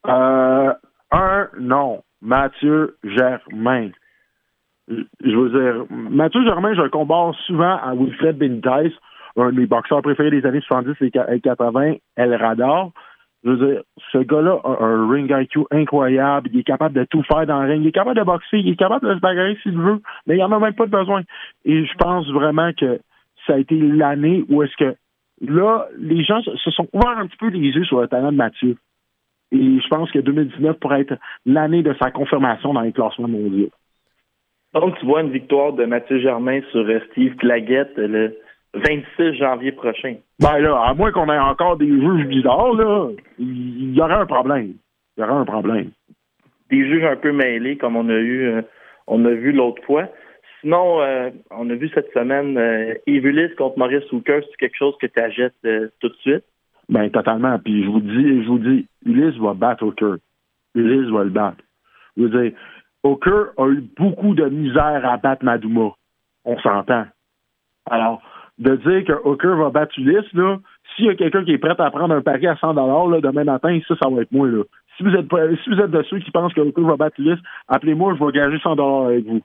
un 0.06 1.48
nom. 1.60 2.04
Mathieu 2.22 2.98
Germain. 3.04 3.90
Je 4.88 5.36
veux 5.36 5.50
dire, 5.50 5.86
Mathieu 5.90 6.44
Germain, 6.44 6.76
je 6.76 6.82
le 6.82 6.90
compare 6.90 7.34
souvent 7.48 7.78
à 7.78 7.94
Wilfred 7.96 8.38
Benitez, 8.38 8.94
un 9.36 9.52
des 9.52 9.66
boxeurs 9.66 10.02
préférés 10.02 10.30
des 10.30 10.46
années 10.46 10.62
70 10.62 10.96
et 11.02 11.40
80, 11.42 11.96
El 12.16 12.36
Radar. 12.36 12.92
Je 13.44 13.50
veux 13.50 13.68
dire, 13.68 13.84
ce 14.12 14.20
gars-là 14.20 14.60
a 14.64 14.84
un 14.84 15.10
ring 15.10 15.32
IQ 15.36 15.66
incroyable. 15.72 16.50
Il 16.54 16.60
est 16.60 16.64
capable 16.64 16.96
de 16.96 17.04
tout 17.06 17.24
faire 17.24 17.46
dans 17.46 17.62
le 17.62 17.70
ring. 17.70 17.84
Il 17.84 17.88
est 17.88 17.92
capable 17.92 18.18
de 18.18 18.24
boxer. 18.24 18.60
Il 18.60 18.70
est 18.70 18.76
capable 18.76 19.08
de 19.08 19.16
se 19.16 19.20
bagarrer 19.20 19.58
s'il 19.64 19.78
veut. 19.78 20.02
Mais 20.26 20.36
il 20.36 20.38
n'y 20.38 20.44
en 20.44 20.52
a 20.52 20.60
même 20.60 20.74
pas 20.74 20.86
besoin. 20.86 21.24
Et 21.66 21.86
je 21.86 21.94
pense 21.96 22.30
vraiment 22.30 22.72
que 22.74 23.00
ça 23.46 23.54
a 23.54 23.58
été 23.58 23.76
l'année 23.76 24.44
où 24.50 24.64
est-ce 24.64 24.76
que 24.78 24.96
là, 25.42 25.88
les 25.98 26.24
gens 26.24 26.42
se 26.42 26.72
sont 26.72 26.88
ouverts 26.94 27.18
un 27.18 27.28
petit 27.28 27.38
peu 27.38 27.50
les 27.50 27.60
yeux 27.60 27.86
sur 27.86 28.02
le 28.02 28.08
talent 28.08 28.32
de 28.32 28.38
Mathieu. 28.38 28.78
Et 29.52 29.80
je 29.80 29.88
pense 29.88 30.12
que 30.12 30.20
2019 30.20 30.78
pourrait 30.80 31.02
être 31.02 31.16
l'année 31.46 31.84
de 31.84 31.96
sa 32.02 32.12
confirmation 32.12 32.74
dans 32.74 32.82
les 32.82 32.92
classements 32.92 33.28
mondiaux. 33.28 33.70
Donc, 34.74 34.98
tu 35.00 35.06
vois 35.06 35.22
une 35.22 35.32
victoire 35.32 35.74
de 35.74 35.86
Mathieu 35.86 36.20
Germain 36.20 36.60
sur 36.72 36.86
Steve 37.12 37.36
Claguette, 37.36 37.98
le, 37.98 38.38
26 38.78 39.34
janvier 39.38 39.72
prochain. 39.72 40.16
Ben 40.40 40.58
là, 40.60 40.82
à 40.82 40.94
moins 40.94 41.12
qu'on 41.12 41.32
ait 41.32 41.40
encore 41.40 41.78
des 41.78 41.88
juges 41.88 42.28
bizarres, 42.28 42.74
là, 42.74 43.10
il 43.40 43.94
y 43.94 44.02
aurait 44.02 44.14
un 44.14 44.26
problème. 44.26 44.74
Il 45.16 45.22
y 45.22 45.24
aurait 45.24 45.34
un 45.34 45.46
problème. 45.46 45.92
Des 46.70 46.86
juges 46.86 47.06
un 47.06 47.16
peu 47.16 47.32
mêlés, 47.32 47.78
comme 47.78 47.96
on 47.96 48.10
a 48.10 48.14
eu, 48.14 48.48
euh, 48.48 48.62
on 49.08 49.24
a 49.26 49.32
vu 49.32 49.52
l'autre 49.52 49.84
fois. 49.84 50.10
Sinon, 50.62 51.02
euh, 51.02 51.30
on 51.52 51.70
a 51.70 51.76
vu 51.76 51.90
cette 51.94 52.12
semaine 52.14 52.58
euh, 52.58 52.94
Evulis 53.06 53.54
contre 53.56 53.78
Maurice 53.78 54.12
Hooker, 54.12 54.42
c'est 54.50 54.58
quelque 54.58 54.78
chose 54.78 54.96
que 55.00 55.08
tu 55.08 55.20
achètes 55.20 55.54
euh, 55.66 55.90
tout 56.00 56.10
de 56.10 56.16
suite? 56.16 56.44
Ben 56.90 57.10
totalement. 57.10 57.60
Puis 57.60 57.84
je 57.84 57.90
vous 57.90 58.00
dis, 58.00 58.44
je 58.44 58.48
vous 58.48 58.60
dis, 58.60 58.88
Ulysse 59.06 59.40
va 59.40 59.54
battre 59.54 59.84
Hooker. 59.86 60.16
Ulysse 60.74 61.12
va 61.12 61.24
le 61.24 61.30
battre. 61.30 61.64
Je 62.16 62.24
veux 62.24 62.30
dire, 62.30 62.58
Hooker 63.04 63.52
a 63.58 63.68
eu 63.68 63.84
beaucoup 63.98 64.34
de 64.34 64.46
misère 64.46 65.02
à 65.06 65.18
battre 65.18 65.46
Madouma. 65.46 65.92
On 66.46 66.58
s'entend. 66.60 67.06
Alors, 67.90 68.22
de 68.60 68.76
dire 68.76 69.04
que 69.06 69.28
Hooker 69.28 69.56
va 69.56 69.70
battre 69.70 69.98
Ulysse, 69.98 70.32
là, 70.34 70.58
s'il 70.96 71.06
y 71.06 71.10
a 71.10 71.16
quelqu'un 71.16 71.44
qui 71.44 71.52
est 71.52 71.58
prêt 71.58 71.76
à 71.78 71.92
prendre 71.92 72.14
un 72.14 72.22
pari 72.22 72.48
à 72.48 72.56
100 72.56 72.74
là, 72.74 73.22
demain 73.22 73.44
matin, 73.44 73.80
ça, 73.88 73.96
ça 74.02 74.10
va 74.10 74.22
être 74.22 74.32
moi. 74.32 74.48
Là. 74.48 74.64
si 74.98 75.04
vous 75.04 75.16
êtes 75.16 75.28
si 75.64 75.70
vous 75.70 75.80
êtes 75.80 75.92
de 75.92 76.04
ceux 76.04 76.20
qui 76.20 76.32
pensent 76.32 76.54
que 76.54 76.62
Hooker 76.62 76.84
va 76.84 76.96
battre 76.96 77.20
Ulysse, 77.20 77.40
appelez-moi, 77.68 78.16
je 78.18 78.26
vais 78.26 78.32
gager 78.32 78.60
100 78.60 78.76
dollars 78.76 79.08
avec 79.08 79.26
vous. 79.26 79.42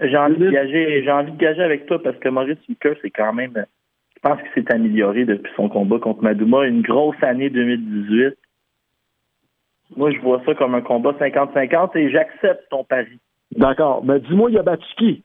J'ai 0.00 0.16
envie 0.16 0.36
de 0.36 0.50
gager, 0.50 1.02
j'ai 1.04 1.10
envie 1.12 1.32
de 1.32 1.36
gager 1.36 1.62
avec 1.62 1.86
toi 1.86 2.02
parce 2.02 2.16
que 2.16 2.28
Maurice 2.28 2.58
Hooker, 2.68 2.94
c'est 3.02 3.10
quand 3.10 3.32
même, 3.32 3.52
je 3.54 4.20
pense 4.20 4.40
qu'il 4.42 4.62
s'est 4.62 4.74
amélioré 4.74 5.24
depuis 5.24 5.52
son 5.54 5.68
combat 5.68 5.98
contre 5.98 6.22
Madouma. 6.22 6.66
Une 6.66 6.82
grosse 6.82 7.22
année 7.22 7.50
2018. 7.50 8.34
Moi, 9.96 10.10
je 10.10 10.18
vois 10.20 10.42
ça 10.44 10.54
comme 10.54 10.74
un 10.74 10.80
combat 10.80 11.12
50-50 11.12 11.96
et 11.98 12.10
j'accepte 12.10 12.68
ton 12.70 12.82
pari. 12.82 13.18
D'accord. 13.54 14.02
Mais 14.04 14.20
dis-moi, 14.20 14.50
il 14.50 14.58
a 14.58 14.62
battu 14.62 14.86
qui? 14.96 15.22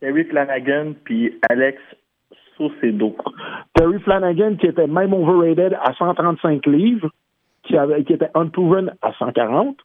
Terry 0.00 0.24
Flanagan 0.24 0.92
puis 1.04 1.38
Alex 1.48 1.80
Terry 3.74 4.00
Flanagan 4.00 4.56
qui 4.56 4.66
était 4.66 4.86
même 4.86 5.12
overrated 5.12 5.76
à 5.82 5.92
135 5.94 6.66
livres, 6.66 7.10
qui, 7.64 7.76
avait, 7.76 8.04
qui 8.04 8.12
était 8.12 8.30
unproven 8.34 8.94
à 9.02 9.12
140, 9.12 9.76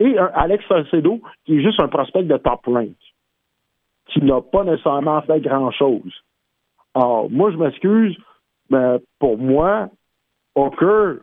et 0.00 0.18
un 0.18 0.30
Alex 0.34 0.64
Saucedo 0.66 1.20
qui 1.44 1.58
est 1.58 1.62
juste 1.62 1.80
un 1.80 1.88
prospect 1.88 2.24
de 2.24 2.36
top 2.36 2.66
rank, 2.66 2.96
qui 4.06 4.22
n'a 4.22 4.40
pas 4.40 4.64
nécessairement 4.64 5.22
fait 5.22 5.40
grand-chose. 5.40 6.22
Alors, 6.94 7.30
moi, 7.30 7.50
je 7.50 7.56
m'excuse, 7.56 8.16
mais 8.70 8.98
pour 9.18 9.38
moi, 9.38 9.88
Hooker, 10.54 11.18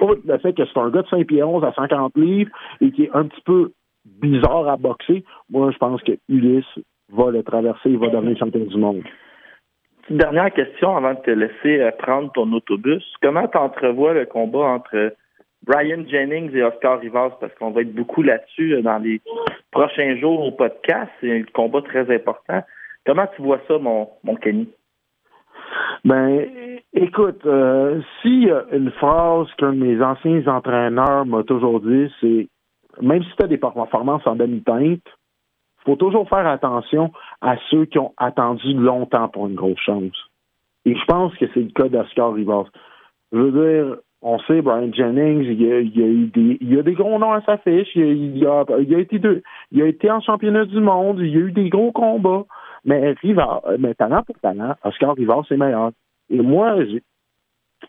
le 0.00 0.38
fait 0.38 0.52
que 0.52 0.64
c'est 0.64 0.78
un 0.78 0.90
gars 0.90 1.02
de 1.02 1.08
5 1.08 1.26
pieds 1.26 1.42
11 1.42 1.64
à 1.64 1.72
140 1.72 2.16
livres 2.16 2.50
et 2.80 2.90
qui 2.92 3.04
est 3.04 3.10
un 3.12 3.24
petit 3.24 3.42
peu 3.42 3.72
bizarre 4.04 4.68
à 4.68 4.76
boxer, 4.76 5.24
moi, 5.50 5.70
je 5.72 5.78
pense 5.78 6.00
que 6.02 6.12
Ulysse 6.28 6.64
va 7.12 7.30
le 7.30 7.42
traverser, 7.42 7.90
il 7.90 7.98
va 7.98 8.08
devenir 8.08 8.38
champion 8.38 8.64
du 8.64 8.76
monde. 8.76 9.02
Une 10.10 10.16
dernière 10.16 10.52
question 10.52 10.96
avant 10.96 11.14
de 11.14 11.20
te 11.20 11.30
laisser 11.30 11.80
euh, 11.80 11.92
prendre 11.92 12.32
ton 12.32 12.52
autobus. 12.52 13.04
Comment 13.22 13.46
tu 13.46 13.56
entrevois 13.56 14.12
le 14.12 14.26
combat 14.26 14.66
entre 14.66 15.14
Brian 15.62 16.04
Jennings 16.08 16.52
et 16.52 16.64
Oscar 16.64 16.98
Rivas? 16.98 17.30
Parce 17.40 17.54
qu'on 17.54 17.70
va 17.70 17.82
être 17.82 17.94
beaucoup 17.94 18.22
là-dessus 18.22 18.74
euh, 18.74 18.82
dans 18.82 18.98
les 18.98 19.20
prochains 19.70 20.16
jours 20.16 20.44
au 20.44 20.50
podcast. 20.50 21.08
C'est 21.20 21.30
un 21.30 21.44
combat 21.54 21.80
très 21.82 22.12
important. 22.12 22.60
Comment 23.06 23.28
tu 23.36 23.42
vois 23.42 23.60
ça, 23.68 23.78
mon, 23.78 24.08
Kenny? 24.42 24.68
Ben, 26.04 26.44
écoute, 26.92 27.46
euh, 27.46 28.00
si 28.20 28.48
une 28.72 28.90
phrase 28.90 29.46
qu'un 29.58 29.74
de 29.74 29.78
mes 29.78 30.02
anciens 30.02 30.44
entraîneurs 30.48 31.24
m'a 31.24 31.44
toujours 31.44 31.80
dit, 31.80 32.12
c'est 32.20 32.48
même 33.00 33.22
si 33.22 33.30
tu 33.36 33.44
as 33.44 33.46
des 33.46 33.58
performances 33.58 34.26
en 34.26 34.34
demi-teinte, 34.34 35.06
faut 35.84 35.96
toujours 35.96 36.28
faire 36.28 36.46
attention 36.46 37.12
à 37.40 37.56
ceux 37.70 37.84
qui 37.86 37.98
ont 37.98 38.12
attendu 38.16 38.74
longtemps 38.74 39.28
pour 39.28 39.46
une 39.46 39.54
grosse 39.54 39.80
chance. 39.80 40.30
Et 40.84 40.94
je 40.94 41.04
pense 41.04 41.34
que 41.36 41.46
c'est 41.52 41.60
le 41.60 41.70
cas 41.70 41.88
d'Oscar 41.88 42.32
Rivas. 42.32 42.66
Je 43.32 43.38
veux 43.38 43.52
dire, 43.52 43.96
on 44.22 44.38
sait, 44.40 44.60
Brian 44.60 44.92
Jennings, 44.92 45.44
il 45.44 45.62
y 45.62 45.72
a, 45.72 45.80
il 45.80 46.30
des, 46.30 46.58
il 46.60 46.94
gros 46.94 47.18
noms 47.18 47.32
à 47.32 47.40
sa 47.42 47.58
fiche. 47.58 47.94
Il, 47.94 48.46
a, 48.46 48.64
il, 48.80 48.92
été 48.98 49.32
il 49.72 50.10
en 50.10 50.20
championnat 50.20 50.66
du 50.66 50.80
monde. 50.80 51.20
Il 51.20 51.28
y 51.28 51.36
a 51.36 51.40
eu 51.40 51.52
des 51.52 51.68
gros 51.70 51.92
combats. 51.92 52.44
Mais 52.84 53.14
mais 53.78 53.94
talent 53.94 54.22
pour 54.22 54.38
talent, 54.40 54.74
Oscar 54.84 55.14
Rivas, 55.14 55.42
c'est 55.48 55.56
meilleur. 55.56 55.92
Et 56.30 56.40
moi, 56.40 56.76
je, 56.84 56.98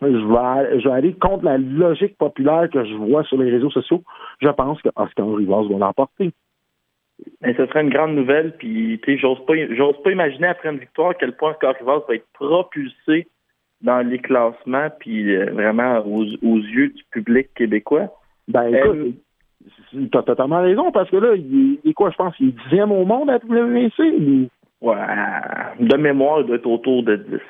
vais, 0.00 0.90
aller 0.90 1.14
contre 1.14 1.44
la 1.44 1.58
logique 1.58 2.16
populaire 2.18 2.68
que 2.70 2.84
je 2.84 2.94
vois 2.94 3.24
sur 3.24 3.38
les 3.38 3.50
réseaux 3.50 3.70
sociaux. 3.70 4.02
Je 4.40 4.48
pense 4.48 4.80
que 4.82 4.88
Oscar 4.96 5.34
Rivas 5.34 5.62
va 5.62 5.78
l'emporter. 5.78 6.32
Mais 7.40 7.54
ce 7.54 7.66
serait 7.66 7.82
une 7.82 7.90
grande 7.90 8.14
nouvelle, 8.14 8.56
puis 8.56 9.00
j'ose 9.18 9.44
pas, 9.46 9.54
j'ose 9.70 10.00
pas 10.02 10.10
imaginer 10.10 10.48
après 10.48 10.70
une 10.70 10.78
victoire 10.78 11.10
à 11.10 11.14
quel 11.14 11.32
point 11.32 11.50
Oscar 11.52 11.74
Rivas 11.78 12.02
va 12.08 12.14
être 12.14 12.26
propulsé 12.32 13.28
dans 13.80 14.06
les 14.06 14.18
classements, 14.18 14.88
puis 15.00 15.34
euh, 15.34 15.50
vraiment 15.52 15.98
aux, 16.06 16.24
yeux 16.24 16.88
du 16.88 17.02
public 17.10 17.48
québécois. 17.54 18.08
Ben 18.48 18.72
écoute, 18.72 19.16
euh, 19.94 20.06
t'as 20.12 20.22
totalement 20.22 20.62
raison, 20.62 20.92
parce 20.92 21.10
que 21.10 21.16
là, 21.16 21.34
il 21.34 21.80
est 21.84 21.92
quoi, 21.92 22.10
je 22.10 22.16
pense, 22.16 22.34
il 22.38 22.48
est 22.48 22.62
dixième 22.64 22.92
au 22.92 23.04
monde 23.04 23.30
à 23.30 23.38
WC. 23.38 24.48
Ouais, 24.80 24.96
de 25.78 25.96
mémoire, 25.96 26.40
il 26.40 26.46
doit 26.46 26.56
être 26.56 26.66
autour 26.66 27.02
de 27.02 27.16
10. 27.16 27.40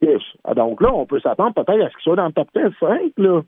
Yes. 0.00 0.22
Ah, 0.44 0.54
donc 0.54 0.80
là, 0.80 0.92
on 0.94 1.06
peut 1.06 1.20
s'attendre 1.20 1.54
peut-être 1.54 1.82
à 1.82 1.88
ce 1.88 1.94
qu'il 1.94 2.02
soit 2.02 2.16
dans 2.16 2.26
le 2.26 2.32
top 2.32 2.48
10, 2.54 2.62
5, 2.78 3.12
là. 3.18 3.42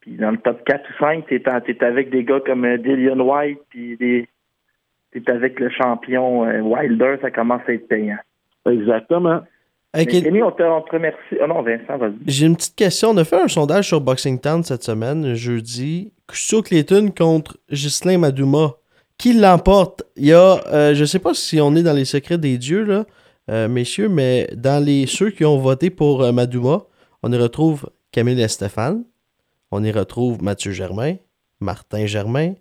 Puis 0.00 0.16
dans 0.16 0.30
le 0.30 0.38
top 0.38 0.64
4 0.64 0.88
ou 0.88 0.98
5, 0.98 1.26
t'es, 1.26 1.40
t'es 1.40 1.84
avec 1.84 2.10
des 2.10 2.24
gars 2.24 2.40
comme 2.40 2.64
euh, 2.64 2.78
Dillian 2.78 3.20
White, 3.20 3.60
puis 3.68 3.96
des 3.96 4.28
c'est 5.12 5.28
avec 5.28 5.58
le 5.58 5.70
champion 5.70 6.44
euh, 6.44 6.60
Wilder, 6.60 7.16
ça 7.20 7.30
commence 7.30 7.62
à 7.66 7.72
être 7.72 7.88
payant. 7.88 8.18
Exactement. 8.68 9.40
on, 9.94 10.04
te, 10.04 10.92
remercie. 10.92 11.36
Oh 11.42 11.46
non, 11.46 11.62
Vincent, 11.62 11.96
vas-y. 11.96 12.14
J'ai 12.26 12.46
une 12.46 12.56
petite 12.56 12.76
question. 12.76 13.10
On 13.10 13.16
a 13.16 13.24
fait 13.24 13.40
un 13.40 13.48
sondage 13.48 13.88
sur 13.88 14.00
Boxing 14.00 14.38
Town 14.38 14.62
cette 14.62 14.82
semaine, 14.82 15.34
jeudi. 15.34 16.12
Cusio 16.26 16.62
Clayton 16.62 17.10
contre 17.16 17.56
Ghislain 17.70 18.18
Madouma. 18.18 18.74
Qui 19.16 19.32
l'emporte? 19.32 20.02
Il 20.16 20.26
y 20.26 20.32
a, 20.32 20.60
euh, 20.68 20.94
je 20.94 21.04
sais 21.04 21.18
pas 21.18 21.34
si 21.34 21.60
on 21.60 21.74
est 21.74 21.82
dans 21.82 21.94
les 21.94 22.04
secrets 22.04 22.38
des 22.38 22.56
dieux, 22.56 22.84
là, 22.84 23.04
euh, 23.50 23.66
messieurs, 23.66 24.08
mais 24.08 24.46
dans 24.54 24.84
les 24.84 25.06
ceux 25.06 25.30
qui 25.30 25.44
ont 25.44 25.58
voté 25.58 25.90
pour 25.90 26.32
Madouma, 26.32 26.82
on 27.24 27.32
y 27.32 27.36
retrouve 27.36 27.90
Camille 28.12 28.48
Stéphane, 28.48 29.04
on 29.72 29.82
y 29.82 29.90
retrouve 29.90 30.40
Mathieu 30.40 30.70
Germain, 30.70 31.16
Martin 31.60 32.06
Germain, 32.06 32.54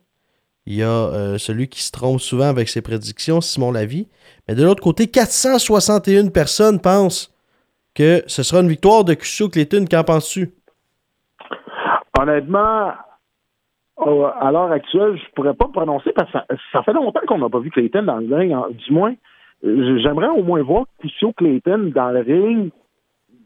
il 0.68 0.76
y 0.76 0.84
a 0.84 0.88
euh, 0.90 1.38
celui 1.38 1.70
qui 1.70 1.82
se 1.82 1.94
trompe 1.94 2.20
souvent 2.20 2.50
avec 2.50 2.68
ses 2.68 2.82
prédictions, 2.82 3.40
Simon 3.40 3.72
Lavie. 3.72 4.10
Mais 4.48 4.54
de 4.54 4.64
l'autre 4.64 4.84
côté, 4.84 5.08
461 5.08 6.28
personnes 6.28 6.82
pensent 6.82 7.34
que 7.96 8.22
ce 8.28 8.44
sera 8.44 8.62
une 8.62 8.68
victoire 8.68 9.06
de 9.06 9.14
Cusio 9.14 9.48
Clayton. 9.48 9.86
Qu'en 9.90 10.04
penses-tu? 10.04 10.50
Honnêtement, 12.20 12.92
à 13.98 14.52
l'heure 14.52 14.72
actuelle, 14.72 15.18
je 15.18 15.34
pourrais 15.36 15.54
pas 15.54 15.70
prononcer 15.70 16.12
parce 16.12 16.30
que 16.30 16.38
ça, 16.74 16.84
fait 16.84 16.94
longtemps 16.94 17.22
qu'on 17.26 17.38
n'a 17.38 17.50
pas 17.50 17.60
vu 17.60 17.72
Clayton 17.72 18.04
dans 18.04 18.18
le 18.18 18.36
ring. 18.36 18.54
Du 18.86 18.92
moins, 18.92 19.16
j'aimerais 19.64 20.28
au 20.28 20.44
moins 20.44 20.62
voir 20.64 20.84
Cusio 21.00 21.32
Clayton 21.32 21.94
dans 21.96 22.10
le 22.10 22.20
ring, 22.20 22.72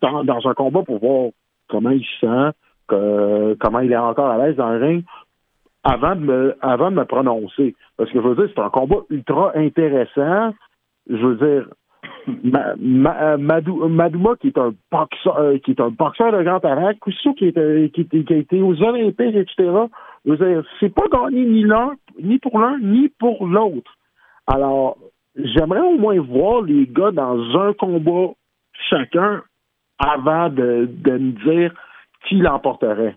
dans, 0.02 0.48
un 0.48 0.54
combat 0.56 0.82
pour 0.82 0.98
voir 0.98 1.30
comment 1.70 1.92
il 1.92 2.04
se 2.04 2.20
sent, 2.22 3.58
comment 3.60 3.80
il 3.80 3.92
est 3.92 3.98
encore 3.98 4.32
à 4.32 4.40
l'aise 4.40 4.56
dans 4.56 4.72
le 4.72 4.84
ring 4.84 5.04
avant 5.84 6.16
de 6.16 6.22
me 6.22 6.56
avant 6.62 6.92
de 6.92 6.98
me 6.98 7.06
prononcer. 7.06 7.76
Parce 7.98 8.10
que 8.12 8.22
je 8.22 8.28
veux 8.28 8.36
dire, 8.36 8.50
c'est 8.54 8.62
un 8.62 8.70
combat 8.70 9.02
ultra 9.10 9.52
intéressant. 9.56 10.54
Je 11.10 11.16
veux 11.16 11.36
dire, 11.36 11.68
ma, 12.44 13.38
Madouma, 13.38 14.36
qui 14.40 14.48
est 14.48 14.58
un 14.58 14.74
boxeur, 14.92 15.38
euh, 15.38 15.58
qui 15.58 15.72
est 15.72 15.82
un 15.82 15.90
boxeur 15.90 16.32
de 16.32 16.44
grand 16.44 16.60
talent, 16.60 16.92
Koussou 17.00 17.34
qui, 17.34 17.46
est, 17.48 17.94
qui, 17.94 18.08
qui, 18.08 18.34
a 18.34 18.38
été 18.38 18.62
aux 18.62 18.82
Olympiques, 18.82 19.36
etc. 19.36 19.72
Je 20.26 20.32
veux 20.32 20.38
dire, 20.38 20.64
c'est 20.80 20.94
pas 20.94 21.08
gagné 21.12 21.46
ni 21.46 21.64
l'un, 21.64 21.96
ni 22.22 22.38
pour 22.40 22.60
l'un, 22.60 22.78
ni 22.80 23.10
pour 23.10 23.48
l'autre. 23.48 23.98
Alors, 24.48 24.98
j'aimerais 25.36 25.82
au 25.82 25.98
moins 25.98 26.20
voir 26.20 26.62
les 26.62 26.86
gars 26.88 27.12
dans 27.12 27.40
un 27.60 27.74
combat 27.74 28.34
chacun 28.90 29.42
avant 29.98 30.50
de, 30.50 30.90
de 30.90 31.12
me 31.12 31.32
dire 31.32 31.74
qui 32.28 32.36
l'emporterait. 32.36 33.16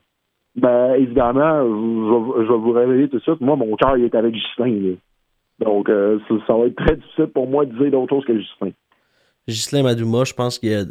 Ben, 0.57 0.95
évidemment, 0.95 1.63
je, 1.65 2.53
vais 2.53 2.59
vous 2.59 2.73
révéler 2.73 3.09
tout 3.09 3.19
de 3.19 3.23
suite. 3.23 3.41
Moi, 3.41 3.57
mon 3.57 3.75
cœur, 3.77 3.97
il 3.97 4.05
est 4.05 4.15
avec 4.15 4.35
Justin. 4.35 4.95
Donc, 5.59 5.89
euh, 5.89 6.19
ça, 6.47 6.55
va 6.55 6.67
être 6.67 6.77
très 6.77 6.97
difficile 6.97 7.27
pour 7.27 7.49
moi 7.49 7.65
de 7.65 7.77
dire 7.77 7.91
d'autre 7.91 8.11
chose 8.11 8.25
que 8.25 8.39
Justin. 8.39 8.71
Justin 9.47 9.83
Madouma, 9.83 10.25
je 10.25 10.33
pense 10.33 10.59
que 10.59 10.85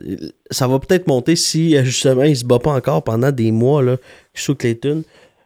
ça 0.51 0.67
va 0.67 0.79
peut-être 0.79 1.07
monter 1.07 1.35
si 1.35 1.75
euh, 1.75 1.83
justement 1.83 2.23
il 2.23 2.35
se 2.35 2.45
bat 2.45 2.59
pas 2.59 2.71
encore 2.71 3.03
pendant 3.03 3.31
des 3.31 3.51
mois 3.51 3.81
là, 3.81 3.95
sous 4.33 4.55
Clayton. 4.55 5.03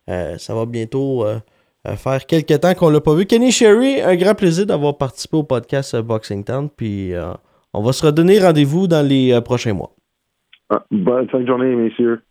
Euh, 0.10 0.38
ça 0.38 0.54
va 0.54 0.66
bientôt 0.66 1.26
faire 1.86 2.26
quelques 2.26 2.60
temps 2.60 2.74
qu'on 2.74 2.90
l'a 2.90 3.00
pas 3.00 3.16
vu. 3.16 3.26
Kenny 3.26 3.52
Sherry, 3.52 4.02
un 4.02 4.16
grand 4.16 4.36
plaisir 4.36 4.66
d'avoir 4.66 4.98
participé 4.98 5.38
au 5.38 5.44
podcast 5.44 5.96
Boxing 6.02 6.44
Town. 6.44 6.70
Puis 6.76 7.14
on 7.74 7.82
va 7.82 7.94
se 7.94 8.06
redonner 8.06 8.40
rendez-vous 8.40 8.88
dans 8.88 9.06
les 9.06 9.40
prochains 9.44 9.74
mois. 9.74 9.92
Ah, 10.70 10.84
bonne 10.92 11.30
fin 11.30 11.40
de 11.40 11.48
journée, 11.48 11.76
messieurs. 11.76 12.22